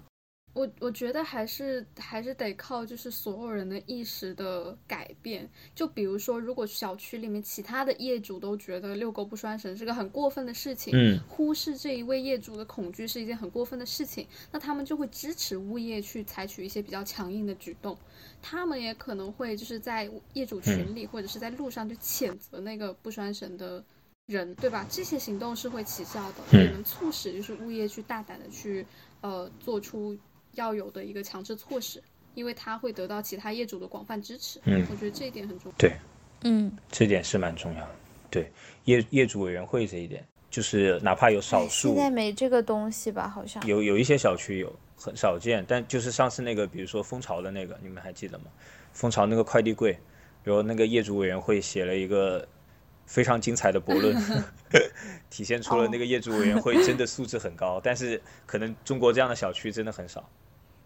[0.55, 5.51] 我我觉得还是还是得靠就是所有人的意识的改变。
[5.75, 17.99] 就比如说，如果小区里面其他的业主都觉得遛狗不拴绳是个很过分的事情，嗯，忽视这一位业主的恐惧是一件很过分的事情，那他们就会支持物业去采取一些比较强硬的举动。
[18.41, 23.85] 他们也可能会就是在业主群里或者是在路上就谴责那个不拴绳的
[24.27, 24.87] 人，对吧？
[24.89, 28.87] 这些行动是会起效的，也能促使就是物业去大胆的去
[29.21, 30.17] 呃做出。
[30.57, 32.03] 要有的一个强制措施，
[32.35, 34.61] 因为他会得到其他业主的广泛支持。
[34.65, 35.79] 嗯，我觉得这一点很重要。
[35.79, 35.93] 对，
[36.43, 37.91] 嗯，这点是蛮重要的。
[38.31, 38.51] 对，
[38.85, 43.29] 业业主委员会这一点，就是哪怕有少数，现在没这个东西吧？
[43.29, 45.65] 好像有有一些小区有，很少见。
[45.69, 48.47] 但就是上次那个，比如说蜂巢的那个，你们还记得吗？
[48.93, 49.97] 蜂巢那个快递柜，
[50.43, 52.47] 然后那个业主委员会写了一个
[53.07, 54.17] 非常精彩的驳论，
[55.31, 57.81] 体现出了那个业主委员会真的素质很高。
[57.83, 60.29] 但是可能中国这样的小区真的很少。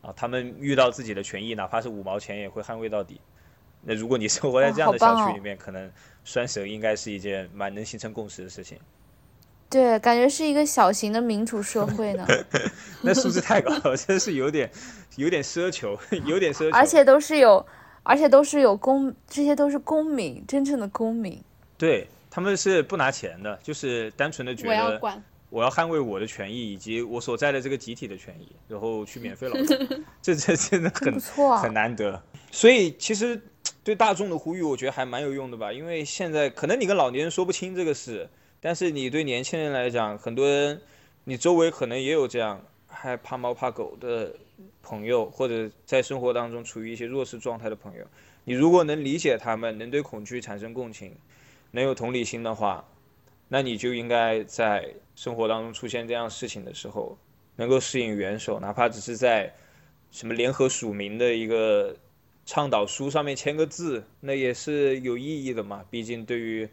[0.08, 3.20] 啊，他们遇到自己的权益，哪怕是五毛钱也会捍卫到底。
[3.82, 5.90] 那如果你生活在这样的小区里面，可能
[6.24, 8.78] 拴绳应该是一件蛮能形成共识的事情。
[9.70, 12.26] 对，感觉是一个小型的民主社会呢。
[13.02, 14.70] 那素质太高了， 真是有点
[15.16, 16.76] 有点奢求，有点奢求。
[16.76, 17.64] 而且都是有，
[18.02, 21.38] 而且都是有公，这些都是公民，真正的公民。
[21.76, 24.98] 对他们是不拿钱的，就是单纯的觉得
[25.50, 31.18] 我要捍卫我的权益以及我所在的这个集体的权益，然后去免费劳动， 这这真的很
[31.58, 32.22] 很难得。
[32.50, 33.40] 所以其实
[33.82, 35.72] 对大众的呼吁，我觉得还蛮有用的吧。
[35.72, 38.28] 因为现在可能你跟老年人说不清这个事，
[38.60, 40.80] 但是你对年轻人来讲，很多人
[41.24, 44.34] 你周围可能也有这样害怕猫怕狗的
[44.82, 48.04] 朋友，或者在生活当中处于一些弱势状态的朋友，
[48.44, 51.14] 你如果能理解他们，能对恐惧产生共情，
[51.70, 52.86] 能有同理心的话，
[53.48, 57.16] 那你就应该在生活当中出现这样事情的时候，
[57.56, 59.52] 能够适应元首，哪怕只是在
[60.10, 61.96] 什么联合署名的一个
[62.46, 65.84] 倡导书上面签个字，那也是有意义的嘛。
[65.90, 66.68] 毕竟对于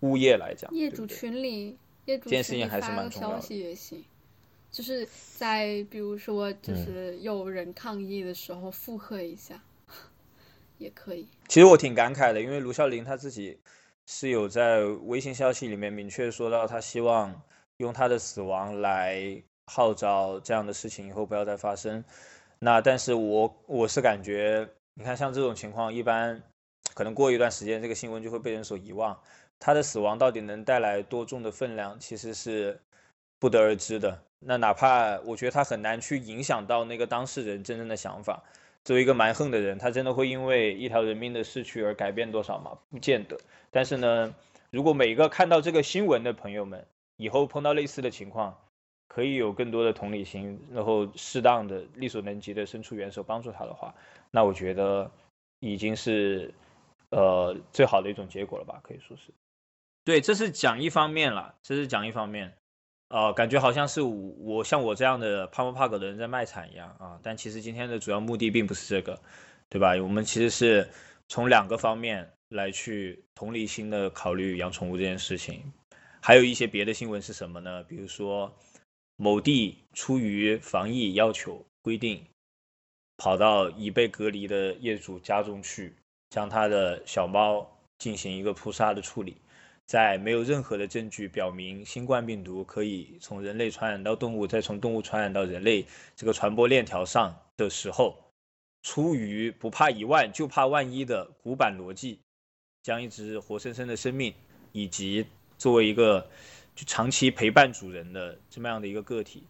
[0.00, 3.40] 物业来讲，业主群里，业主这件事情还是发个消蛮
[4.70, 9.60] 就是在比如说就是有人抗议的时候附和一下，
[10.78, 11.26] 也可以。
[11.48, 13.58] 其实我挺感慨的，因为卢孝林他自己
[14.12, 17.40] 是有在微信消息里面明确说到，他希望
[17.76, 22.04] 用他的死亡来号召这样的事情以后不要再发生。
[22.58, 26.42] 那但是我我是感觉，你看像这种情况，一般
[26.92, 29.16] 可能过一段时间这个新闻就会被人所遗忘。
[29.60, 32.80] 他的死亡到底能带来多重的分量，其实是
[33.38, 34.20] 不得而知的。
[34.40, 38.42] 那哪怕我觉得他很难去影响到那个当事人真正的想法。
[38.84, 42.78] 作为一个蛮横的人，他真的会因为一条人命的逝去而改变多少吗？
[42.90, 43.38] 不见得。
[43.70, 44.34] 但是呢，
[44.70, 48.58] 如果每一个看到这个新闻的朋友们，以后碰到类似的情况，
[49.06, 53.94] 可以有更多的同理心，然后适当的力所能及的伸出援手帮助他的话，
[54.30, 55.10] 那我觉得
[55.58, 56.54] 已经是
[57.10, 59.30] 呃最好的一种结果了吧，可以说是。
[60.04, 62.54] 对，这是讲一方面了，这是讲一方面。
[63.10, 69.20] 呃，感觉好像是我我像我这样的怕猫怕狗的人在卖惨一样啊，但其实今天的主要目的并不是这个，
[69.68, 69.96] 对吧？
[70.00, 70.88] 我们其实是
[71.26, 75.72] 从两个方面来去同理心的考虑养宠物这件事情，
[76.20, 77.82] 还有一些别的新闻是什么呢？
[77.82, 78.54] 比如说
[79.16, 82.24] 某地出于防疫要求规定，
[83.16, 85.96] 跑到已被隔离的业主家中去，
[86.30, 87.68] 将他的小猫
[87.98, 89.36] 进行一个扑杀的处理。
[89.90, 98.16] 在没有任何的证据表明新冠病毒可以从人类传染到动物，再从动物传染到人类这个传播链条上的时候，
[98.84, 102.20] 出于不怕一万就怕万一的古板逻辑，
[102.84, 104.32] 将一只活生生的生命
[104.70, 105.26] 以及
[105.58, 106.24] 作为一个
[106.76, 109.42] 就长期陪伴主人的这么样的一个个体，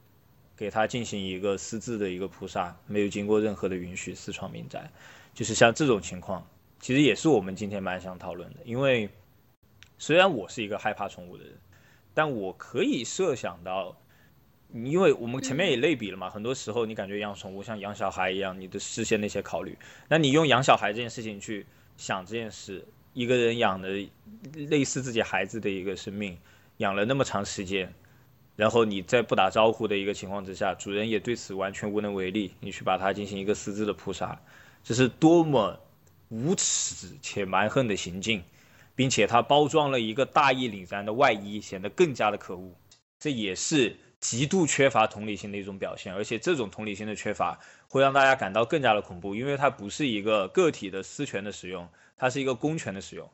[0.57, 4.91] 给它进行一个私自的一个扑杀，没有经过任何的允许，私闯民宅，
[5.35, 6.49] 就是像这种情况，
[6.81, 9.07] 其实也是我们今天蛮想讨论的，因为。
[10.01, 11.53] 虽然我是一个害怕宠物的人，
[12.15, 13.95] 但我可以设想到，
[14.73, 19.77] 因为我们前面也类比了嘛，很多时候你感觉养宠物像养小孩一样，你的事先那些考虑，
[20.09, 21.67] 那你用养小孩这件事情去
[21.99, 22.83] 想这件事，
[23.13, 24.09] 一个人养的
[24.55, 26.39] 类似自己孩子的一个生命，
[26.79, 27.93] 养了那么长时间，
[28.57, 34.41] 然后你在不打招呼的一个情况之下，主人也对此完全无能为力，你去把它进行一个私自的扑杀，
[34.83, 35.79] 这是多么
[36.31, 38.43] 无耻且蛮横的行径。
[38.95, 42.75] 并且它包装了一个大义凛然的外衣，显得更加的可恶。
[43.19, 53.31] 这也是极度缺乏同理心的一种表现，而且这种同理心的缺乏会让大家感到更加的恐怖，因为它不是一个个体的私权的使用，它是一个公权的使用。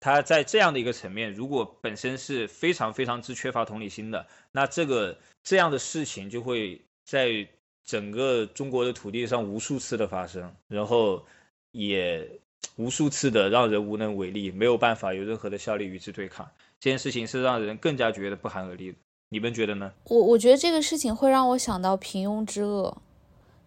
[0.00, 7.48] 它在这样的一个层面，如果本身是非常非常之缺乏同理心的，那这个这样的事情就会在
[7.84, 11.24] 整个中国的土地上无数次的发生，然后
[11.72, 12.28] 也。
[12.76, 16.48] 无数次的让人无能为力，没有办法有任何的效力与之对抗，
[16.80, 18.98] 这件事情是让人更加觉得不寒而栗的。
[19.30, 19.90] 你们觉得呢？
[20.04, 22.96] 我我觉得这个事情会让我想到平庸之恶，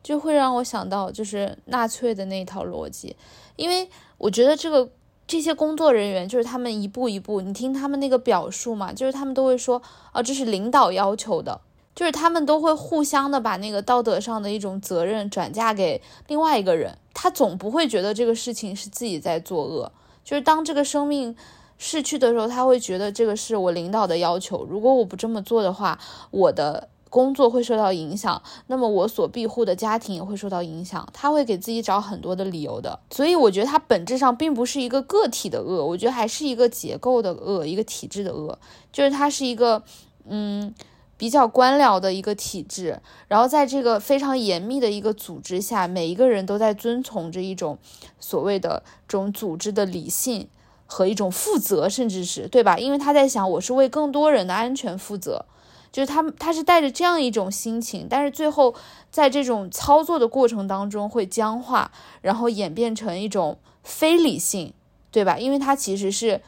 [0.01, 3.15] 就会让我想到就是纳粹的那一套逻辑，
[3.55, 4.89] 因为我觉得这个
[5.25, 9.81] 这些工作人员就是他们一步一步，你听他们那个表述嘛，就是他们都会说
[10.13, 11.59] 啊，这是领导要求的。
[11.97, 19.91] 就是他们都会互相的把那个道德上的一种责任转嫁给另外一个人，他总不会觉得这个事情是自己在作恶。
[20.23, 21.35] 就是当这个生命
[21.79, 25.97] 逝去的时候，他会觉得这个是我领导的要求，如果我不这么做的话，
[26.29, 31.09] 我的工作会受到影响，那么我所庇护的家庭也会受到影响。
[31.11, 32.99] 他会给自己找很多的理由的。
[33.09, 38.59] 所以我觉得他本质上并不是一个个体的恶，我觉得还是一个结构的恶，一个体制的恶，
[38.91, 39.81] 就是它是一个，
[40.27, 40.75] 嗯。
[41.17, 47.79] 比较官僚的一个体制，然后在这个非常严密的一个组织下，每一个人都在遵从着一种
[48.19, 50.47] 所谓的这种组织的理性
[50.85, 52.77] 和一种负责，甚至是对吧？
[52.77, 55.45] 因为他在想，我是为更多人的安全负责，
[55.91, 58.75] 就是他他是带着这样一种心情，但是最后
[59.09, 64.71] 在这种操作的过程当中会僵化，然后演变成一种非理性，
[65.09, 65.39] 对吧？
[65.39, 66.41] 因为他其实是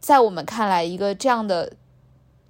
[0.00, 1.74] 在我们看来一个这样的。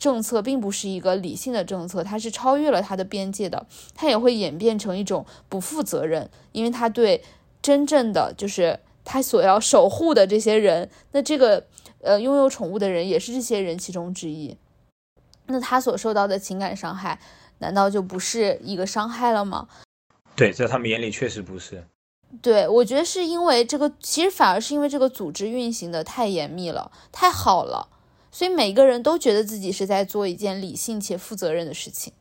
[0.00, 3.64] 政策并不是一个理性的政策，它是超越了它的边界的，
[3.94, 7.22] 它也会演变成一种不负责任，因为它对
[7.62, 11.66] 真正的就是它所要守护的这些人，那这个
[12.00, 14.56] 呃拥有宠物的人也是这些人其中之一，
[15.46, 17.20] 那他所受到的情感伤害，
[17.58, 19.68] 难道就不是一个伤害了吗？
[20.34, 21.84] 对，在他们眼里确实不是。
[22.40, 27.88] 对，我觉得是因为这个，其实反而是因为这个组织运行的太严密了，太好了，
[28.30, 32.12] 所以每个人都觉得自己是在做一件理性且负责任的事情。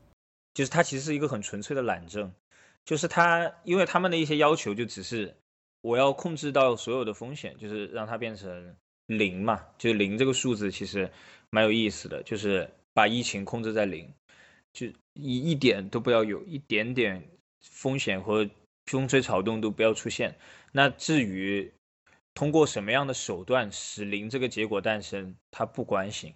[0.54, 2.32] 就是他其实是一个很纯粹的懒政，
[2.86, 5.36] 就是他因为他们的一些要求就只是
[5.82, 8.76] 我要控制到所有的风险，就是让它变成
[9.08, 11.12] 零嘛，就零这个数字其实
[11.50, 14.12] 蛮有意思的，就是把疫情控制在零，
[14.74, 17.24] 就一一点都不要有一点点
[17.62, 18.50] 风险和。
[18.86, 20.36] 风吹草动都不要出现。
[20.72, 21.72] 那至于
[22.40, 26.34] 通过什么样的手段使零这个结果诞生，他不关心。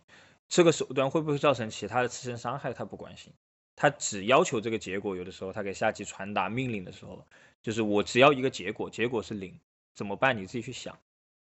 [0.49, 3.31] 这个手段会不会造成其他的次生伤害，他不关心。
[3.77, 5.15] 他只要求这个结果。
[5.15, 7.25] 有的时候他给下级传达命令的时候，
[7.61, 9.57] 就是我只要一个结果，结果是零，
[9.95, 10.35] 怎么办？
[10.35, 10.99] 你自己去想。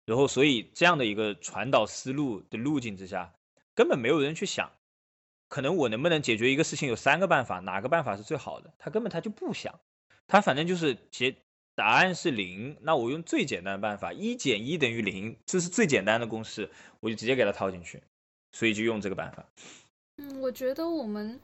[0.04, 3.34] 然后，所以这样的一个传导思路的路径之下，
[3.74, 4.70] 根本没有人去想，
[5.48, 8.74] 可能我能不能解决一个事情有三个办法，哪个办法是最好的？
[8.78, 9.80] 他根本他就不想。
[10.28, 11.38] 他反正就是结
[11.82, 16.70] 答案是零，那我用最简单的办法，一减一等于零，这是最简单的公式，
[17.00, 18.04] 我就直接给它套进去，
[18.52, 19.44] 所以就用这个办法。
[20.18, 21.40] 嗯，我觉得我们。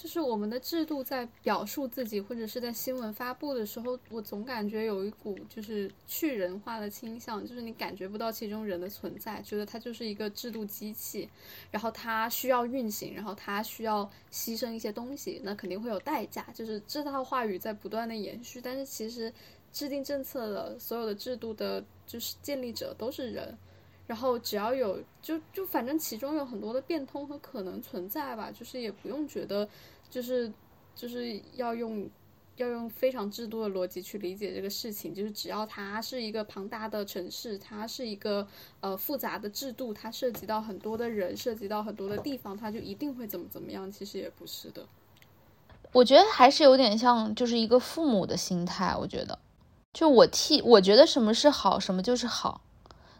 [0.00, 11.28] 就是我们的制度在表述自己，或者是在新闻发布的时候，我总感觉有一股就是去人化的倾向，就是你感觉不到其中人的存在，觉得它就是一个制度机器，
[11.72, 16.46] 然后它需要运行，然后它需要牺牲一些东西，那肯定会有代价。
[16.54, 19.32] 就是这套话语在不断的延续，但是其实
[19.72, 23.56] 制定政策的所有的制度的，就是建立者都是人。
[24.06, 29.68] 然后只要有就就反正其中有很多的变通和可能存在吧，就是也不用觉得
[30.08, 30.50] 就是
[30.94, 32.08] 就是要用
[32.56, 38.48] 要用非常制度的逻辑去理解这个事情，就是只要它是一个庞大的城市，它是一个
[38.80, 43.92] 呃复杂的制度，它涉及到很多的人，涉及到很多的地方，它就一定会怎么怎么样？
[43.92, 44.86] 其实也不是的。
[45.92, 49.38] 我觉得还是有点像就是一个父母的心态，我觉得
[49.98, 52.60] 就我替我觉得什么是好，什么就是好。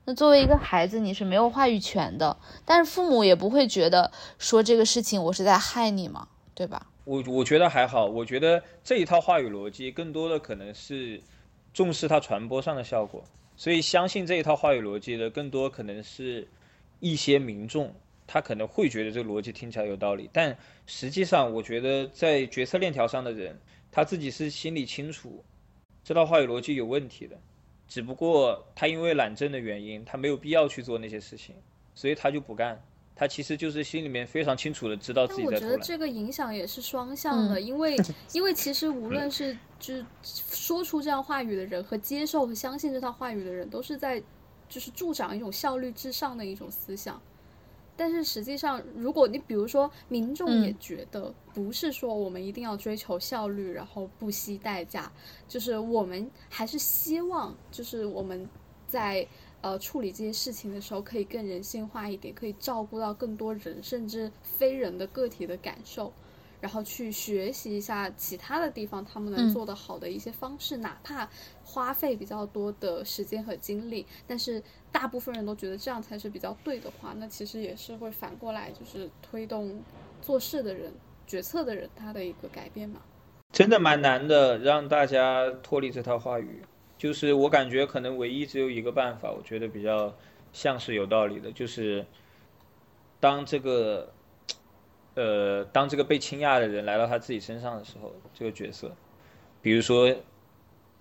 [0.04, 6.86] 那作为一个孩子，你是没有话语权的，但是父母也不会觉得说这个事情我是在害你嘛，对吧？
[7.02, 11.20] 我我觉得还好，我觉得这一套话语逻辑更多的可能是
[11.74, 13.24] 重视它传播上的效果，
[13.56, 16.46] 所以相信这一套话语逻辑的更多可能是
[17.00, 17.92] 一些民众，
[18.24, 20.56] 他可能会觉得这个逻辑听起来有道理，但
[20.86, 23.58] 实际上我觉得在决策链条上的人，
[23.90, 25.42] 他自己是心里清楚
[26.08, 27.38] 这套话语逻辑有问题的。
[27.86, 31.54] 只不过他因为懒政的原因，他没有必要去做那些事情，
[31.94, 32.82] 所以他就不干。
[33.14, 37.94] 他其实就是心里面非常清楚的知道自己在我觉得这个影响也是双向的，因为
[38.32, 44.22] 因为其实无论是就是说出这样话语的人和接受和相信这套话语的人，都是在
[44.66, 47.20] 就是助长一种效率至上的一种思想。
[47.98, 55.10] 但是实际上，如果你比如说民众也觉得不是说我们一定要追求效率，然后不惜代价，
[55.48, 58.48] 就是我们还是希望，就是我们
[58.86, 59.26] 在
[59.62, 66.12] 呃处理这些事情的时候可以更人性化一点，可以照顾到更多人甚至非人的个体的感受。
[66.60, 71.28] 然后去学习一下其他的地方，他们能做得好的一些方式，哪怕
[71.64, 79.80] 花费比较多的时间和精力，但是大部分人都觉得这样才是比较对的话，那其实也是会反过来就是推动
[80.20, 80.92] 做事的人、
[81.26, 83.00] 决策的人他的一个改变嘛。
[83.52, 86.62] 真的蛮难的，让大家脱离这套话语，
[86.98, 90.12] 就是我感觉可能唯一只有一个办法，我觉得比较
[90.52, 92.04] 像是有道理的，就是
[93.20, 94.12] 当这个。
[95.18, 98.94] 呃，当这个被倾轧的人来到他自己身上的时候，这个角色，
[99.60, 100.14] 比如说，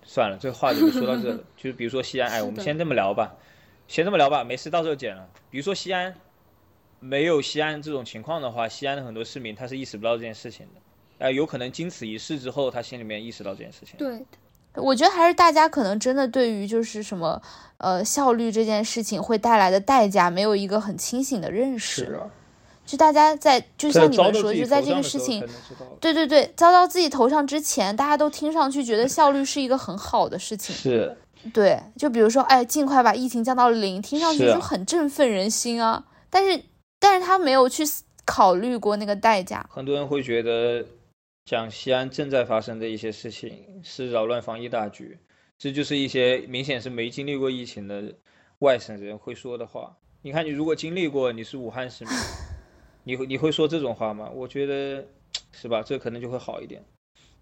[0.02, 1.38] 算了，这话就说到这了。
[1.56, 3.36] 就是比如说西安，哎，我们先这么聊吧，
[3.86, 5.28] 先这么聊吧，没事，到时候剪了。
[5.52, 6.12] 比如说西安，
[6.98, 10.80] 没有西安这种情况的话，西安的很多市民他是意识不到这件事情的。
[11.24, 13.94] 哎，有可能经此一事之后，他心里面意识到这件事情。
[13.98, 14.26] 对，
[14.74, 17.40] 我觉得还是大家可能真的对于就是什么
[17.76, 22.06] 呃效率这件事情会带来的代价，没有一个很清醒的认识。
[22.06, 22.28] 是啊。
[22.88, 25.46] 就大家在，就像你们说，就在这个事情，
[26.00, 30.74] 对对对，遭到自己头上之前，大家都听上去觉得效率是一个很好的事情。
[30.74, 31.14] 是，
[31.52, 36.02] 对，就比如说，哎，尽快把疫情降到零，听上去就很振奋人心啊。
[36.30, 36.62] 但是，
[36.98, 37.82] 但是他没有去
[38.24, 39.68] 考虑过那个代价。
[39.70, 40.82] 很多人会觉得，
[41.44, 45.18] 讲西安正在发生的一些事情是扰乱防疫大局，
[45.58, 48.14] 这就是一些明显是没经历过疫情的
[48.60, 49.94] 外省人会说的话。
[50.22, 52.14] 你看，你如果经历过，你是武汉市民。
[53.08, 54.28] 你会你会说这种话吗？
[54.34, 55.02] 我觉得
[55.50, 56.84] 是吧，这可能就会好一点。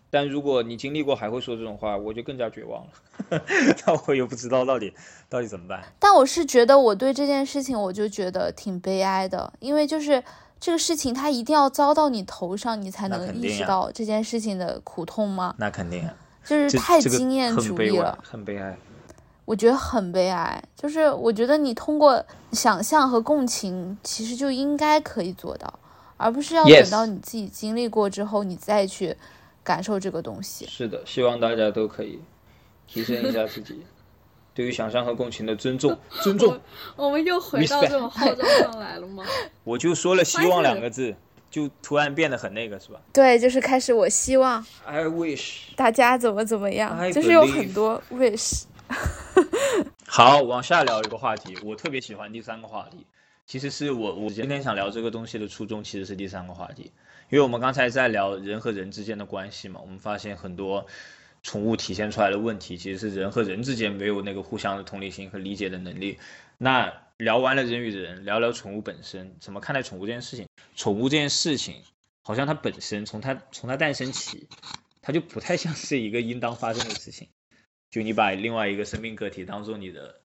[0.09, 3.43] 但如果你经历过还会说这种话，我就更加绝望了。
[3.85, 4.95] 那我又不知道到底
[5.29, 5.83] 到底怎么办。
[5.99, 10.23] 但我是觉得我对这件事情，我就觉得挺悲哀的，因为就是
[10.61, 15.53] 这个事情它一定要遭到你头上，你才能意识到这件事情的苦痛吗？
[15.59, 16.09] 那肯定。
[16.45, 18.17] 就是太这个经验主义了。
[18.23, 18.79] 很悲哀。
[19.47, 22.23] 我觉得很悲哀，就是我觉得你通过
[22.53, 25.79] 想象和共情，其实就应该可以做到，
[26.17, 29.17] 而不是要等到你自己经历过之后，你再去
[29.63, 30.67] 感受这个东西。
[30.67, 32.21] 是的，希望大家都可以
[32.89, 33.83] 提升一下自己
[34.53, 35.97] 对于想象和共情的尊重。
[36.23, 36.59] 尊重，
[36.97, 39.25] 我们又回到这种号召上来了吗？
[39.63, 41.15] 我就说了“希望”两个字，
[41.51, 45.75] 就突然变得很那个，是吧对，就是开始我希望？I wish。
[45.77, 48.65] 大家怎么怎么样就是有很多 wish。
[50.07, 53.07] 好，往下聊一个话题，我特别喜欢第三个话题。
[53.47, 56.93] 其实是我我今天想聊这个东西的初衷，其实是第三个话题，
[57.31, 60.87] 因为我们刚才在聊人和人之间的关系嘛，我们发现很多
[61.43, 66.19] 宠物体现出来的问题，其实是人和人之间没有那个互相的同理心和理解的能力。
[66.59, 70.47] 那聊完了人与人，聊聊宠物本身，怎么看待宠物这件事情？
[70.75, 71.77] 宠物这件事情，
[72.23, 74.49] 好像它本身从它从它诞生起，
[75.03, 77.29] 它就不太像是一个应当发生的事情。
[77.91, 80.21] 就你把另外一个生命个体当做你的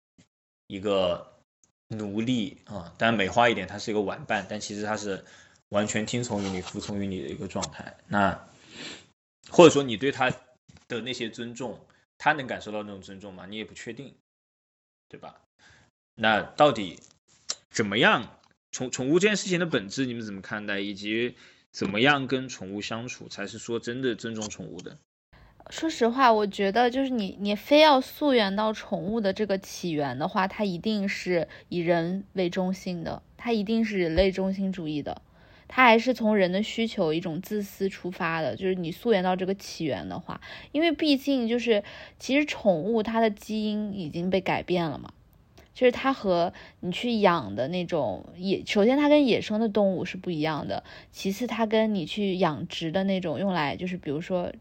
[0.67, 1.39] 一个
[1.87, 5.23] 奴隶啊，当然美化一点，它是一个玩伴，但其实它是
[5.69, 7.97] 完全听从于你、服从于你的一个状态。
[8.07, 8.47] 那
[9.49, 10.31] 或者说你对它
[10.87, 11.79] 的那些尊重，
[12.17, 13.45] 它能感受到那种尊重吗？
[13.45, 14.15] 你也不确定，
[15.09, 15.41] 对吧？
[16.15, 16.99] 那到底
[17.69, 18.37] 怎么样？
[18.71, 20.79] 宠宠物这件事情的本质，你们怎么看待？
[20.79, 21.35] 以及
[21.71, 24.97] 怎么样跟宠物相处，才是说真的尊重宠物的？
[25.69, 35.21] 说实话，我觉得就是你，你非要溯源到宠物的这个起源的话，它一定是以人为中心的，它一定是人类中心主义的，
[35.69, 38.57] 它还是从人的需求一种自私出发的。
[38.57, 40.41] 就是你溯源到这个起源的话，
[40.73, 41.83] 因为毕竟就是
[42.19, 45.13] 其实宠物它的基因已经被改变了嘛，
[45.73, 46.51] 就是它和
[46.81, 50.83] 你去养的那种野，首先它跟野生的动物是不一样的，
[51.13, 54.51] 其次它跟你去养殖的那种用来就是比如说。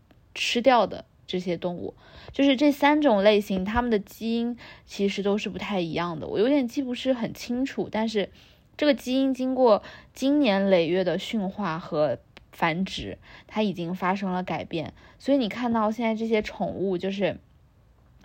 [0.43, 1.93] 吃掉的这些动物，
[2.33, 6.27] 就是这三种类型，它们的基因其实都是不太一样的。
[6.27, 8.31] 我有点记不是很清楚，但是
[8.75, 9.83] 这个基因经过
[10.15, 12.19] 经年累月的驯化和
[12.53, 14.95] 繁殖，它已经发生了改变。
[15.19, 17.39] 所以你看到现在这些宠物，就是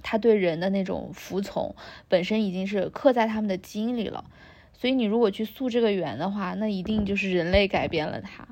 [0.01, 1.75] 它对人的那种服从，
[2.07, 4.23] 本身已经是刻在它们的基因里了。
[4.71, 8.47] 所以你如果去溯这个源的话，那一定就是人类改变了它，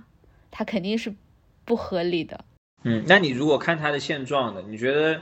[0.52, 1.16] 它肯定是
[1.64, 2.44] 不合理的。
[2.84, 5.22] 嗯，那你如果看它的现状的，你觉得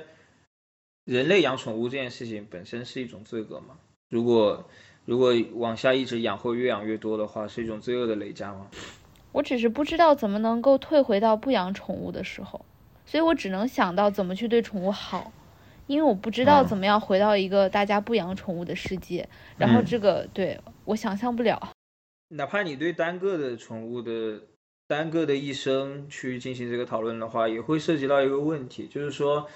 [1.05, 3.77] 人类养宠物这件事情本身是一种罪恶吗？
[4.09, 4.67] 如果
[5.05, 8.67] 如果往下一直养或越养越多的话，是一种罪恶的累加吗？
[9.31, 12.65] 我只是不知道怎么能够退回到不养宠物的时候，
[13.05, 15.31] 所以我只能想到怎么去对宠物好，
[15.87, 21.71] 因为我不知道嗯怎么样回到一个大家不养宠物的世界，然后嗯这个对我想象不了。
[22.29, 24.41] 哪怕你对单个的宠物的
[24.91, 29.47] 单个的一生去进行这个讨论的话，也会涉及到一个问题，就是说，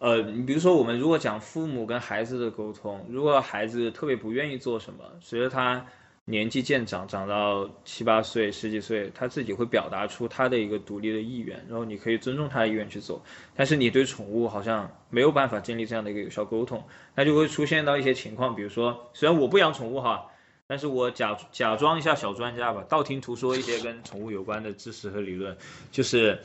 [0.00, 5.86] 呃，你比如说我们如果讲父母跟孩子的沟通，如果孩子特别不愿意做什么，随着他
[6.24, 13.22] 年纪渐长，长到七八岁、十几岁，他自己会表达出他的一个独立的意愿，然后你可以尊重他的意愿去做。
[13.54, 16.82] 但是你对宠物好像没有办法建立这样的一个有效沟通，
[17.14, 20.26] 那就会出现到一些情况，比如说，虽然我不养宠物哈，
[20.72, 25.54] 但是我假假装一下小专家吧，道听途说一些跟宠物有关的知识和理论，
[25.90, 26.40] 就是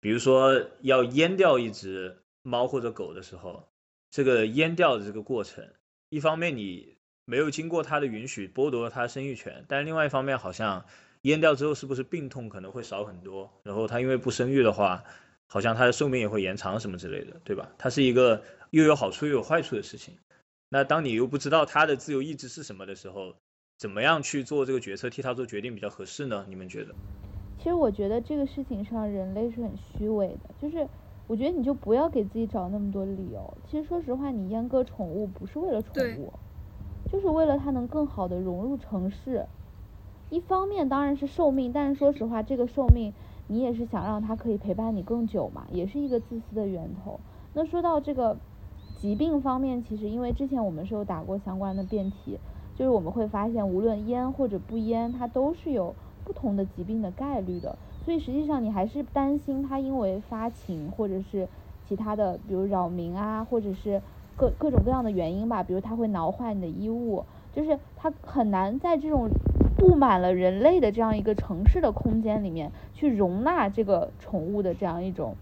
[0.00, 3.68] 比如说要阉掉一只猫或者狗的时候，
[4.10, 5.68] 这个阉掉的这个过程，
[6.08, 6.96] 一方面你
[7.26, 10.86] 没有经过它的允许剥夺了它生育权，但另外一方面好像
[11.20, 15.04] 阉掉之后是不是病痛可能会少很多，然后它因为不生育的话，
[15.48, 17.70] 好像它的寿命也会延长什么之类的，对吧？
[17.76, 20.16] 它是一个又有好处又有坏处的事情。
[20.70, 23.36] 那当你又不知道它的自由意志是什么的时候，
[23.78, 26.46] 怎么样去做这个决策，替他做决定比较合适呢？
[26.48, 26.94] 你们觉得？
[27.58, 30.88] 其实我觉得这个事情上人类是很虚伪的，就是
[31.26, 33.54] 我觉得你就不要给自己找那么多理由。
[33.68, 36.32] 其实说实话，你阉割宠物不是为了宠物，
[37.12, 39.44] 就是为了它能更好的融入城市。
[40.30, 43.12] 一方面当然是寿命，但是说实话，这个寿命
[43.46, 47.20] 你也是想让它可以陪伴你更久嘛，也是一个自私的源头。
[47.52, 48.38] 那说到这个
[48.94, 52.38] 疾病方面，其实因为之前我们是有打过相关的辩题，
[52.78, 57.76] 就是我们会发现，无论阉或者不阉，它都是有不同的疾病的概率的。
[58.04, 61.48] 所以实际上你还是担心它因为发情或者是
[61.88, 64.00] 其他的，比如扰民啊，或者是
[64.36, 69.30] 各各种各样的原因吧，比如它会挠坏你的衣物，就是它很难在这种
[69.76, 75.34] 布满了人类的这样一个城市的空间里面去容纳这个宠物的这样一种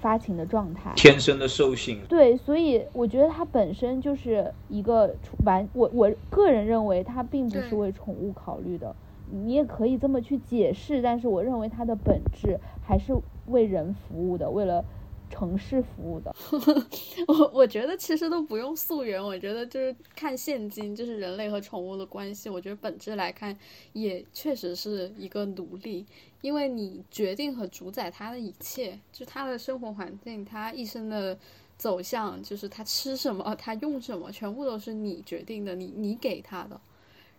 [0.00, 0.92] 发情的状态。
[0.96, 8.96] 天生的兽性，对，所以我觉得它本身就是一个宠完，我我个人认为它并不是为宠物考虑的。
[9.32, 13.12] 你也可以这么去解释，但是我认为它的本质还是
[13.46, 14.84] 为人服务的，为了
[15.30, 16.34] 城市服务的。
[17.28, 23.56] 我我觉得其实都不用溯源，我觉得就是看现今就是人类和宠物的关系，我觉得本质来看
[23.92, 26.04] 也确实是一个奴隶，
[26.42, 31.38] 因为你决定和主宰它的一切，就它的生活环境，它一生的
[31.78, 36.78] 走向，就是他吃什么，他用什么，全部都是你决定的，你你给他的。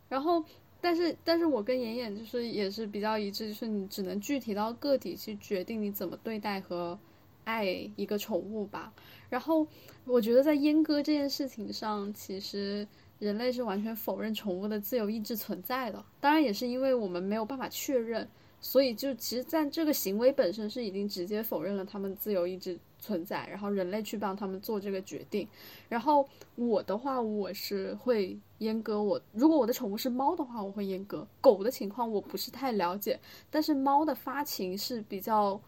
[0.09, 0.43] 然后，
[0.81, 6.97] 但是但是我跟妍妍就是也是比较一致，就是你只能具体到个体去决定你怎么对待和。
[7.43, 7.65] 爱
[7.95, 8.93] 一个宠物吧，
[9.29, 9.65] 然后
[10.05, 12.87] 我觉得在阉割这件事情上，其实
[13.19, 16.03] 人类是完全否认宠物的自由意志存在的。
[16.19, 18.27] 当然，也是因为我们没有办法确认，
[18.59, 25.47] 所以就其实在这个行为本身是已经直接否认了他们自由意志存在，然后人类去帮他们做这个决定。
[25.89, 31.27] 然后我的话，我是会阉割我，如果我的宠物是猫的话，我会阉割。
[31.41, 33.19] 狗的情况我不是太了解，
[33.49, 35.59] 但是猫的发情是比较。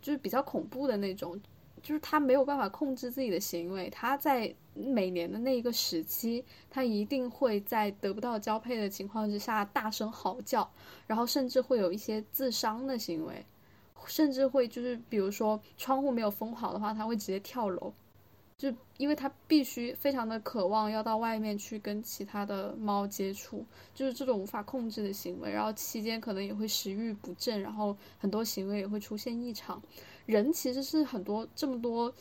[0.00, 1.40] 就是比较恐怖的那种，
[1.82, 3.88] 就是他没有办法控制自己的行为。
[3.90, 10.70] 他在每年的那一个时期，他一定会在得不到交配的情况之下大声嚎叫，
[11.06, 13.44] 然后甚至会有一些自伤的行为，
[14.06, 17.92] 甚至会就是比如说窗户没有封好的话，他会直接跳楼。
[18.58, 29.80] 就因为它必须非常的渴望要到外面去跟其他的猫接触，就是这种无法控制的行为，然后期间可能也会食欲不振，然后很多行为也会出现异常。
[30.26, 32.12] 人其实是很多这么多，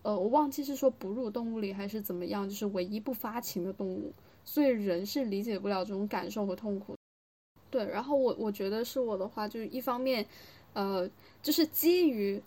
[0.00, 4.10] 呃，我忘记是说哺乳动物里还是怎么样，就是唯一不发情的动物，
[4.42, 6.96] 所以人是理解不了这种感受和痛苦。
[7.70, 10.26] 对，然后我我觉得是我的话，就是一方面，
[10.72, 11.06] 呃，
[11.42, 12.42] 就是基于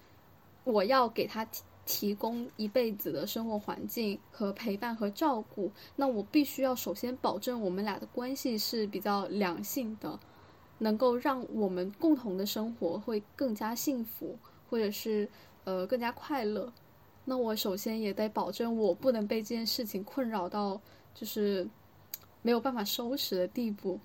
[0.64, 1.48] 我要给他。
[1.88, 10.20] 提供一辈子的生活环境和陪伴和照顾，那我必须要首先保证我们俩的关系是比较良性的，
[10.80, 14.38] 能够让我们共同的生活会更加幸福，
[14.70, 15.28] 或者是
[15.64, 16.72] 呃更加快乐。
[17.24, 20.80] 那我首先也得保证我不能被这件事情困扰到，
[21.16, 21.68] 就是
[22.42, 24.00] 没有办法收拾的地步。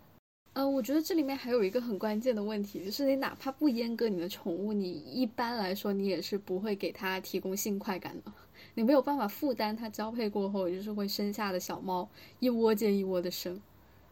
[0.55, 8.30] 呃，我觉得这里面还有一个很关键的问题，就是你哪怕不阉割你的宠物，你一般来说你也是不会给它提供性快感的，
[8.74, 12.07] 你没有办法负担它交配过后就是会生下的小猫
[12.38, 13.59] 一窝接一窝的生，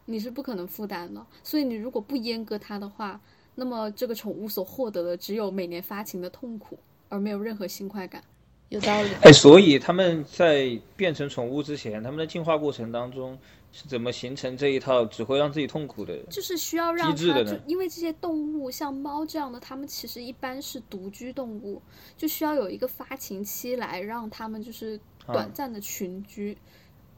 [0.05, 1.23] 你是不可能负担的。
[1.43, 3.21] 所以你如果不阉割它的话，
[3.53, 6.79] 那么这个宠物所获得的只有每年发情的痛苦，
[7.09, 8.23] 而没有任何性快感。
[8.69, 9.09] 有道理。
[9.21, 13.37] 哎，所以他们在变成宠物之前，他们的进化过程当中。
[13.73, 16.17] 是怎么形成这一套只会让自己痛苦的？
[16.29, 21.81] 就是需要让它，就因为这些动物像猫这样的，它们其实一般是独居动物，
[22.17, 26.57] 就需要有一个发情期来让它们就是短暂的群居，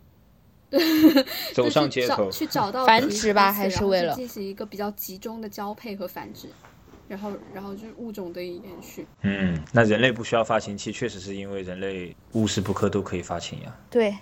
[0.70, 0.80] 对，
[1.54, 6.48] 走上街头去找到繁殖吧，还是为了进行一个比较集中的交配和繁殖。
[7.14, 9.06] 然后，然后就是物种的延续。
[9.22, 13.78] 嗯，那人类不需要发情期，确实是因为人类无时不刻都可以发情呀。
[13.92, 14.18] 对，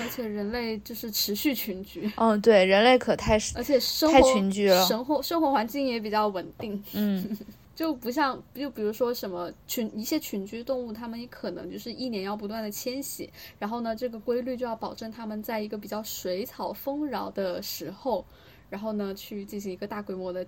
[0.00, 2.10] 而且人类就是持续群居。
[2.16, 6.82] 嗯，对，人类可太而且生活太群居了，生活生活环境也比较稳定。
[6.94, 7.38] 嗯，
[7.76, 18.26] 就不像就比如说什么群一些群居动物，它们也可能就是一年要不断的迁徙，然后呢，这个规律就要保证它们在一个比较水草丰饶的时候，
[18.68, 20.44] 然后呢去进行一个大规模的。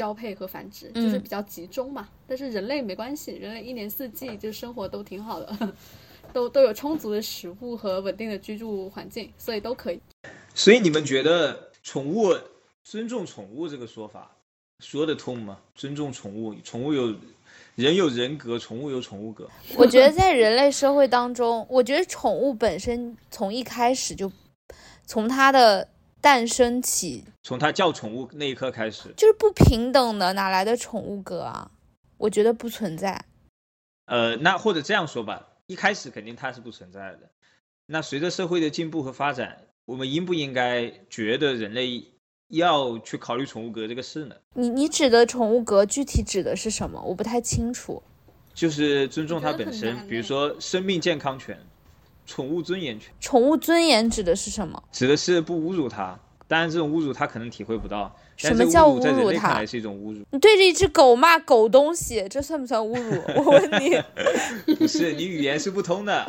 [0.00, 5.74] 交配和繁殖就是比较集中嘛，但是人类没关系，人类一年四季就生活都挺好的，
[6.32, 10.00] 都都有充足的食物和稳定的居住环境，所以都可以。
[10.54, 12.34] 所以你们觉得宠物
[12.82, 14.34] 尊重宠物这个说法
[14.78, 15.58] 说得通吗？
[15.74, 17.14] 尊重宠物，宠物有
[17.74, 19.46] 人有人格，宠物有宠物格。
[19.76, 24.32] 我觉得在人类社会当中，我觉得宠物本身从一开始就
[25.04, 25.86] 从它的。
[26.20, 31.70] 诞生起，从它叫宠物那一刻开始，就是不平等的，哪来的宠物格啊？
[32.18, 33.24] 我觉得不存在。
[34.06, 37.30] 呃，那或者这样说吧，一开始肯定它是不存在的。
[37.86, 42.12] 那随着社会的进步和发展，我们应不应该觉得人类
[42.48, 44.36] 要去考虑宠物格这个事呢？
[44.54, 47.00] 你你指的宠物格具体指的是什么？
[47.02, 48.02] 我不太清楚。
[48.52, 51.58] 就是尊重它本身，比如说生命健康权。
[52.30, 54.80] 宠物尊严权，宠物尊严指的是什么？
[54.92, 56.16] 指的是不侮辱它。
[56.46, 58.16] 当然，这种侮辱它可能体会不到。
[58.36, 59.48] 什么叫侮辱它？
[59.48, 60.24] 看来是一种侮辱。
[60.30, 63.20] 你对着一只狗骂狗东西，这算不算侮辱？
[63.34, 64.00] 我问你。
[64.76, 66.24] 不是，你语言是不通的。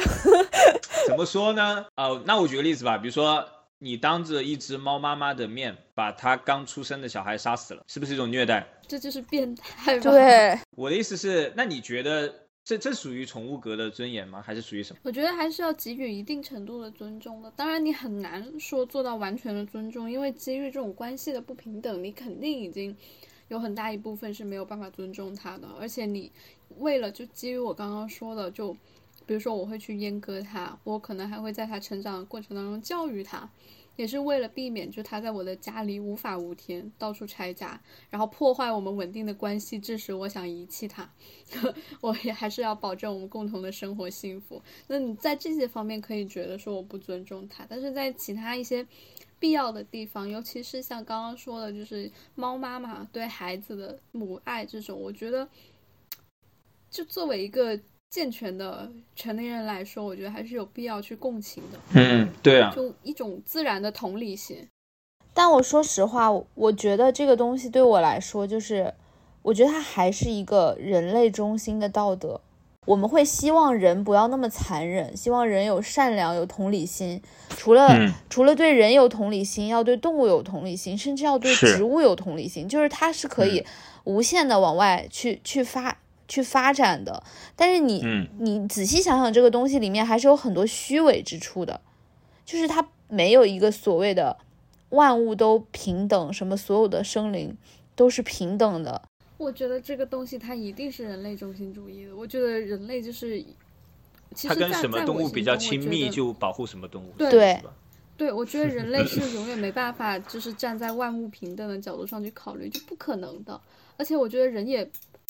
[1.07, 1.85] 怎么说呢？
[1.95, 2.97] 哦，那我举个例子吧。
[2.97, 3.45] 比如说，
[3.77, 8.67] 你当着一只猫妈妈的面，把它刚出生的小孩杀死了，是不是一种虐待？
[8.87, 9.99] 这就是变态。
[9.99, 10.57] 对。
[10.75, 12.33] 我的意思是，那你觉得？
[12.63, 14.41] 这这属于宠物格的尊严吗？
[14.41, 14.99] 还是属于什么？
[15.03, 17.51] 我觉得还是要给予一定程度的尊重的。
[17.51, 22.95] 当然，你很难说做到完全的尊重，因为基于这种关系的不平等，你肯定已经
[23.47, 25.67] 有很大一部分是没有办法尊重它的。
[25.79, 26.31] 而且你
[26.77, 28.71] 为了就基于我刚刚说的，就
[29.25, 33.49] 比如说我会去阉割它，我可能还会在它成长的过程当中教育它。
[33.97, 37.79] 也是为了避免，就他在我的家里无法无天，到处拆家，
[38.09, 41.07] 然后破坏我们稳定的关系，致使我想遗弃他。
[42.01, 44.61] 我也还是要保证我们共同的生活幸福。
[44.87, 48.85] 那你在这些方面可以觉得说我不尊重他，但是在其他一些
[49.39, 55.47] 必要的地方，尤其是像刚刚说的，就是猫妈妈对孩子的母爱这种，我觉得，
[56.89, 57.79] 就作为一个。
[58.11, 61.79] 健全的成年人来说，我觉得还是有必要去共情的。
[61.93, 64.67] 嗯，对啊，就一种自然的同理心。
[65.33, 68.93] 但我说实话，我觉得这个东西对我来说，就是
[69.41, 72.41] 我觉得它还是一个人类中心的道德。
[72.85, 77.21] 我们会希望人不要那么残忍，希望人有善良、有同理心。
[77.51, 82.67] 除了除了对人有同理心，要对动物有同理心，甚至要对植物有同理心。
[82.67, 83.63] 就是它是可以
[84.03, 85.97] 无限的往外去去发。
[86.31, 87.21] 去发展的，
[87.57, 88.01] 但是你
[88.39, 91.81] 你仔细想想，这个东西里面还是有很多虚伪之处的，
[92.45, 94.37] 就是它没有一个所谓的
[94.91, 97.57] 万物都平等，什么所有的生灵
[97.97, 99.01] 都是平等的。
[99.35, 102.15] 我觉得这个东西它一定是人类中心主义的。
[102.15, 103.43] 我觉得人类就是，
[104.47, 107.11] 它跟什么动物比较亲密就保护什么动物。
[107.17, 107.61] 对，
[108.15, 113.59] 对，我觉得人类是 永远没办法就是站在万物平等的角度上去考虑，就不可能的。
[113.97, 114.89] 而且我觉得人也。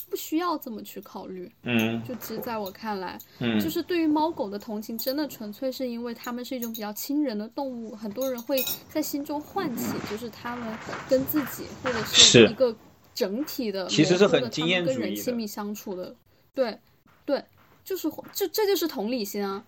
[0.10, 8.58] 不需要这么去考虑，嗯，就其实在我看来，嗯，就是对于猫狗的同情，真的纯粹是因为它们是一种比较亲人的动物，很多人会
[8.90, 10.78] 在心中唤起，就是它们
[11.10, 12.76] 跟自己或者是一个
[13.14, 16.16] 整体的，其实是很经验跟人亲密相处的，
[16.54, 16.80] 对，
[17.26, 17.44] 对，
[17.84, 19.64] 就是这这就是同理心啊。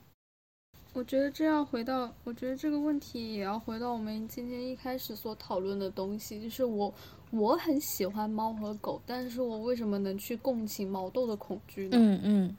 [0.93, 6.93] 我觉得这样回到，我觉得这个问题也要回到我们今天一开始所讨论的东西，就是我。
[7.35, 11.97] 我很喜欢猫和狗，但是我为什么能去共情毛豆的恐惧呢？
[11.99, 12.57] 嗯嗯，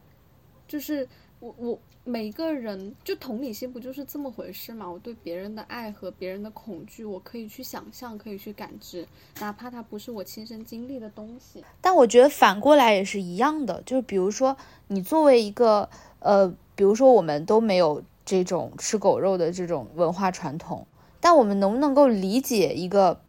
[0.67, 1.09] 就是
[1.39, 4.91] 我我每个人就同理心不就是这么回事嘛？
[4.91, 9.07] 我对别人的爱和别人的恐惧，我可以去想象，可以去感知，
[9.39, 11.65] 哪怕它不是我亲身经历的东西。
[11.81, 14.57] 但我觉得反过来也是一样的，就是比如说
[14.89, 20.85] 你作为一个呃，比如说我们都没有这种吃狗肉的这种文化传统，
[21.21, 23.21] 但我们能不能够理解一个？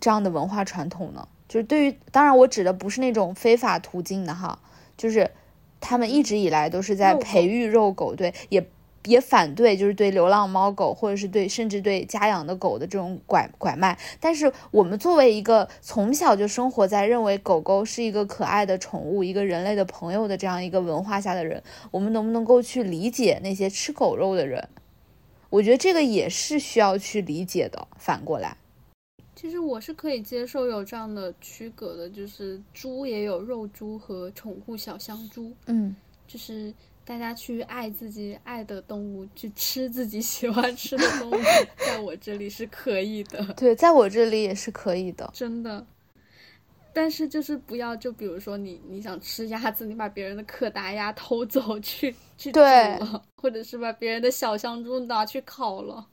[0.00, 4.58] 这样的文化传统呢，就是对于当然我指的不是那种非法途径的哈，
[4.96, 5.30] 就是
[5.80, 8.66] 他们一直以来都是在培育肉狗，对，也
[9.06, 13.98] 也反对就是对流浪猫狗或者是对甚至对家养的狗的这种拐拐卖。
[14.18, 24.68] 但是我们作为一个从小就生活在认为狗狗是一个可爱的宠物，一个人类的朋友的这样一个文化下的人，我们能不能够去理解那些吃狗肉的人？
[25.50, 27.86] 我觉得这个也是需要去理解的。
[27.96, 28.56] 反过来。
[29.44, 35.94] 其实我是可以接受有这样的区隔的，就是猪也有肉猪和宠物小香猪，嗯，
[36.26, 36.72] 就是
[37.04, 41.34] 大家去爱自己爱的动物，去吃自己喜欢吃的动物，
[41.76, 43.44] 在我这里是可以的。
[43.52, 45.86] 对，在我这里也是可以的，真的。
[46.94, 56.06] 但是就是不要，就比如说你你想吃鸭子，你把别人的可达鸭偷走去去煮了，或者是把别人的小香猪拿去烤了。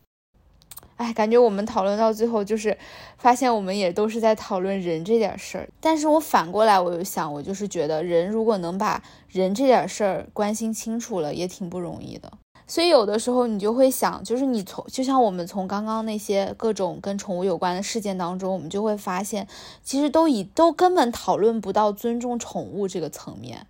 [1.02, 2.78] 哎，感觉我们讨论到最后，就是
[3.18, 5.68] 发现我们也都是在讨论人这点事儿。
[5.80, 12.32] 但是我反过来，我又想，我就是觉得人如果能把人这点事儿关心清楚了，也挺不容易的。
[12.68, 19.48] 所以有的时候你就会想，就是你从就像我们从刚刚那些各种跟宠物有关的事件当中，我们就会发现，
[19.82, 23.66] 其实都以都根本讨论不到尊重宠物这个层面，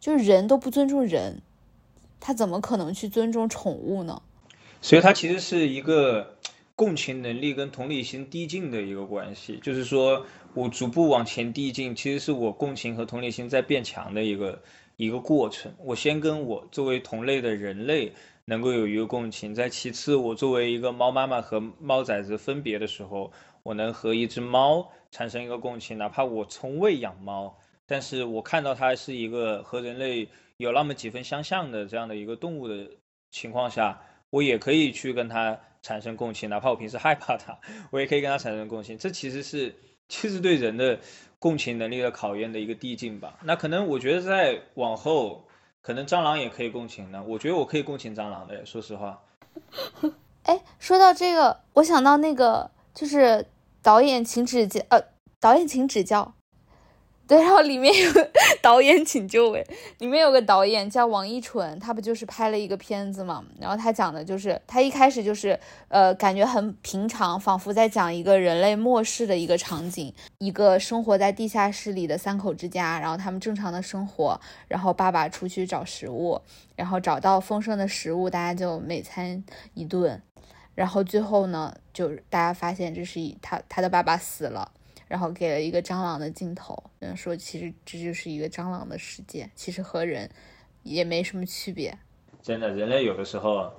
[0.00, 1.40] 就是人都不尊重人，
[2.18, 4.20] 他怎么可能去尊重宠物呢？
[4.82, 6.34] 所以它其实是一个。
[6.76, 14.60] 共情能力跟同理心递进的一个关系，就是说我逐步往前递进，其实是我共情和同理心在变强的一个
[14.96, 15.72] 一个过程。
[15.78, 18.12] 我先跟我作为同类的人类
[18.44, 23.30] 能够有一个共情，在其次我作为一个猫妈妈和猫崽子分别的时候，
[23.62, 27.56] 我能和一只猫产生一个共情，哪怕我从未养猫，
[27.86, 32.90] 但是我看到它是一个和人类有那么几分相像的这样的一个动物的
[33.30, 35.60] 情况下，我也可以去跟它。
[35.84, 37.58] 产生共情，哪怕我平时害怕它，
[37.90, 38.96] 我也可以跟它产生共情。
[38.96, 39.76] 这其实是，
[40.08, 40.98] 其实对人的
[41.38, 43.38] 共情能力的考验的一个递进吧。
[43.42, 45.46] 那可能我觉得在往后，
[45.82, 47.22] 可能蟑螂也可以共情呢。
[47.28, 49.22] 我觉得我可以共情蟑螂的，说实话。
[50.44, 53.46] 哎，说到这个，我想到那个，就是
[53.82, 54.98] 导演请指教，呃，
[55.38, 56.34] 导演请指教。
[57.36, 58.10] 然后里面有
[58.60, 59.66] 导演请就位，
[59.98, 63.44] 里面有个导演叫王一纯，他不就是拍了一个片子嘛？
[63.60, 65.58] 然后他讲的就是他一开始就是
[65.88, 76.40] 呃，感觉很平常，仿佛在讲一个人类末世的一个场景，一个生活在地下室里的三口之家，然后他们正常的生活，然后爸爸出去找食物，
[76.76, 79.42] 然后找到丰盛的食物，大家就每餐
[79.74, 80.20] 一顿，
[80.74, 84.70] 然后最后呢，就是大家发现这是一他他的爸爸死了。
[85.14, 90.28] 然后给了一个蟑螂的镜头，嗯，说其实这就是一个蟑螂的世界，其实和人
[90.82, 91.96] 也没什么区别。
[92.42, 93.72] 真的，人类有的时候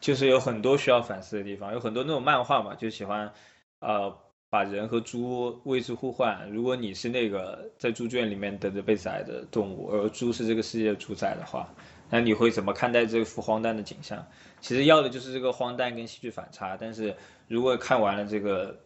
[0.00, 3.32] 就是有很多需要反思的地方，有很多那种漫画嘛，就喜欢
[3.80, 4.16] 呃
[4.48, 6.48] 把人和猪位置互换。
[6.52, 11.68] 如果你是那个在猪圈里面等着被宰的动物，而猪是这个世界的主宰的话，
[12.08, 14.24] 那你会怎么看待这幅荒诞的景象？
[14.60, 16.76] 其实要的就是这个荒诞跟戏剧反差。
[16.80, 17.16] 但是
[17.48, 18.78] 如果看完了这个。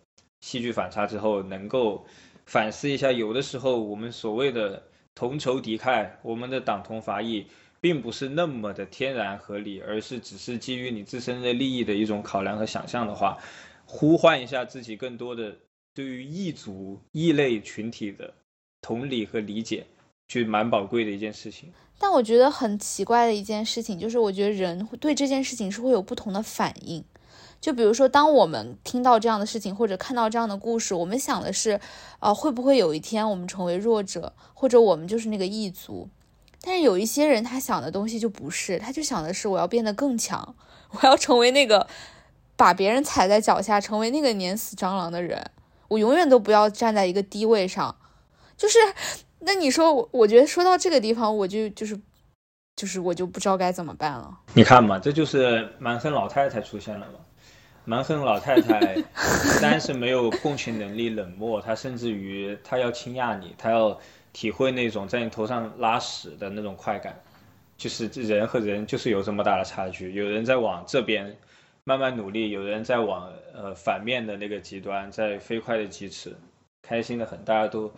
[0.44, 2.04] 戏剧反差之后，能够
[2.44, 4.82] 反思一下，有的时候我们所谓的
[5.14, 7.46] 同仇敌忾，我们的党同伐异，
[7.80, 13.38] 并不是那么的天然合理，而是只是基于你自身的利益的一种考量和想象的话，
[13.86, 15.56] 呼唤一下自己更多的
[15.94, 18.34] 对于异族、异类群体的
[18.82, 19.86] 同理和理解，
[20.28, 21.72] 就蛮宝贵的一件事情。
[21.98, 27.02] 但我觉得很奇怪的一件事情，就是我觉得人对这件事情是会有不同的反应。
[27.64, 31.80] 就比如说，当我们听到这样的事情或者看到这样的故事，我们想的是，
[32.18, 36.06] 啊，会不会有一天我们成为弱者，或者我们就是那个异族？
[36.60, 40.54] 但是有一些人，他想的东西就不是，他就想的是我要变得更强，
[40.90, 41.86] 我要成为那个
[42.54, 45.50] 把别人踩在脚下，成为那个碾死蟑螂的人，
[45.88, 47.96] 我永远都不要站在一个低位上。
[48.58, 48.76] 就是，
[49.38, 51.98] 那你说，我觉得说到这个地方，我就就是
[52.76, 54.40] 就是我就不知道该怎么办了。
[54.52, 57.14] 你看嘛，这就是蛮横老太太出现了嘛。
[57.84, 63.98] 蛮横老太太不单是没有共情能力、冷漠，她甚至于她要倾轧你，她要
[64.32, 67.14] 体会那种在你头上拉屎的那种快感。
[67.76, 71.36] 就是人和人就是有这么大的差距，有人在往这边
[71.82, 76.34] 慢慢努力，有人在往呃反面的那个极端在飞快的疾驰，
[76.82, 77.92] 开心的很，大家都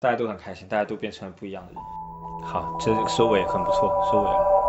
[0.00, 1.82] 大家都很开心，大家都变成了不一样的人。
[2.44, 4.61] 好，这收尾很不错，收尾了。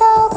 [0.00, 0.29] しょう。